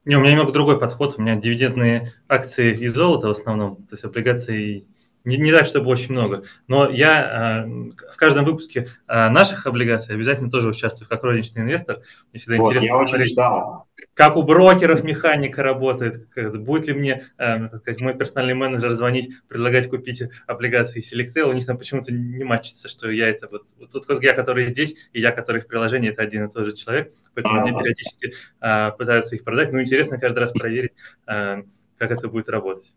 [0.04, 1.14] Не, у меня немного другой подход.
[1.16, 4.86] У меня дивидендные акции и золото в основном, то есть облигации
[5.24, 6.44] не, не так, чтобы очень много.
[6.68, 12.00] Но я э, в каждом выпуске э, наших облигаций обязательно тоже участвую как розничный инвестор.
[12.32, 13.88] Мне всегда вот, интересно я очень ждал.
[14.12, 18.90] как у брокеров механика работает, как, будет ли мне, э, так сказать, мой персональный менеджер
[18.90, 21.48] звонить, предлагать купить облигации Selectel.
[21.48, 24.94] У них там почему-то не матчится, что я это вот, вот тут я, который здесь,
[25.14, 27.12] и я, который в приложении, это один и тот же человек.
[27.34, 29.72] Поэтому а, мне периодически э, пытаются их продать.
[29.72, 30.92] Ну, интересно каждый раз проверить,
[31.26, 31.62] э,
[31.96, 32.94] как это будет работать.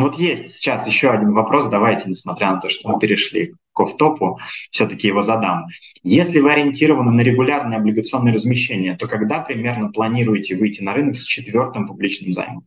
[0.00, 3.80] Ну, вот есть сейчас еще один вопрос, давайте, несмотря на то, что мы перешли к
[3.80, 4.38] офтопу,
[4.70, 5.66] все-таки его задам.
[6.02, 11.24] Если вы ориентированы на регулярное облигационное размещение, то когда примерно планируете выйти на рынок с
[11.24, 12.64] четвертым публичным займом?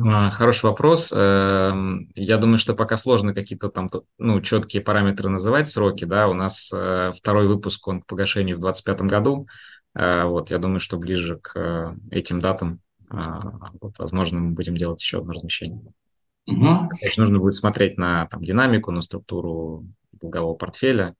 [0.00, 1.12] А, хороший вопрос.
[1.12, 6.04] Эм, я думаю, что пока сложно какие-то там ну, четкие параметры называть, сроки.
[6.04, 6.28] Да?
[6.28, 9.48] У нас э, второй выпуск, он к погашению в 2025 году.
[9.96, 12.78] Э, вот, я думаю, что ближе к э, этим датам,
[13.80, 15.80] вот, возможно, мы будем делать еще одно размещение.
[16.48, 16.88] Угу.
[17.00, 21.14] Конечно, нужно будет смотреть на там, динамику, на структуру долгового портфеля.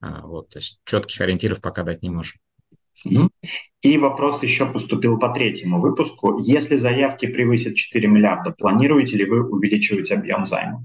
[0.00, 2.38] А, вот, то есть четких ориентиров пока дать не можем.
[3.04, 3.30] Угу.
[3.82, 6.40] И вопрос еще поступил по третьему выпуску.
[6.40, 10.84] Если заявки превысят 4 миллиарда, планируете ли вы увеличивать объем займа?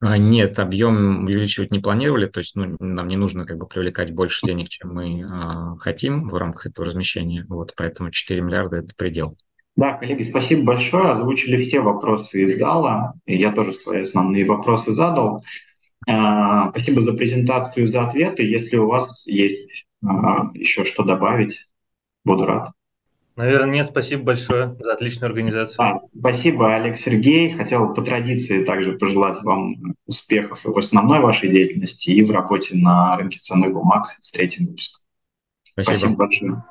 [0.00, 4.12] А, нет, объем увеличивать не планировали, то есть ну, нам не нужно как бы привлекать
[4.12, 8.94] больше денег, чем мы э, хотим в рамках этого размещения, вот, поэтому 4 миллиарда– это
[8.94, 9.38] предел.
[9.76, 11.10] Да, коллеги, спасибо большое.
[11.10, 13.14] Озвучили все вопросы из зала.
[13.26, 15.44] И я тоже свои основные вопросы задал.
[16.06, 18.44] А, спасибо за презентацию, за ответы.
[18.44, 21.66] Если у вас есть а, еще что добавить,
[22.24, 22.70] буду рад.
[23.36, 23.86] Наверное, нет.
[23.86, 25.84] Спасибо большое за отличную организацию.
[25.84, 27.52] А, спасибо, Олег Сергей.
[27.52, 32.76] Хотел по традиции также пожелать вам успехов и в основной вашей деятельности, и в работе
[32.76, 35.02] на рынке ценных бумаг с третьим выпуском.
[35.64, 36.64] Спасибо, спасибо большое.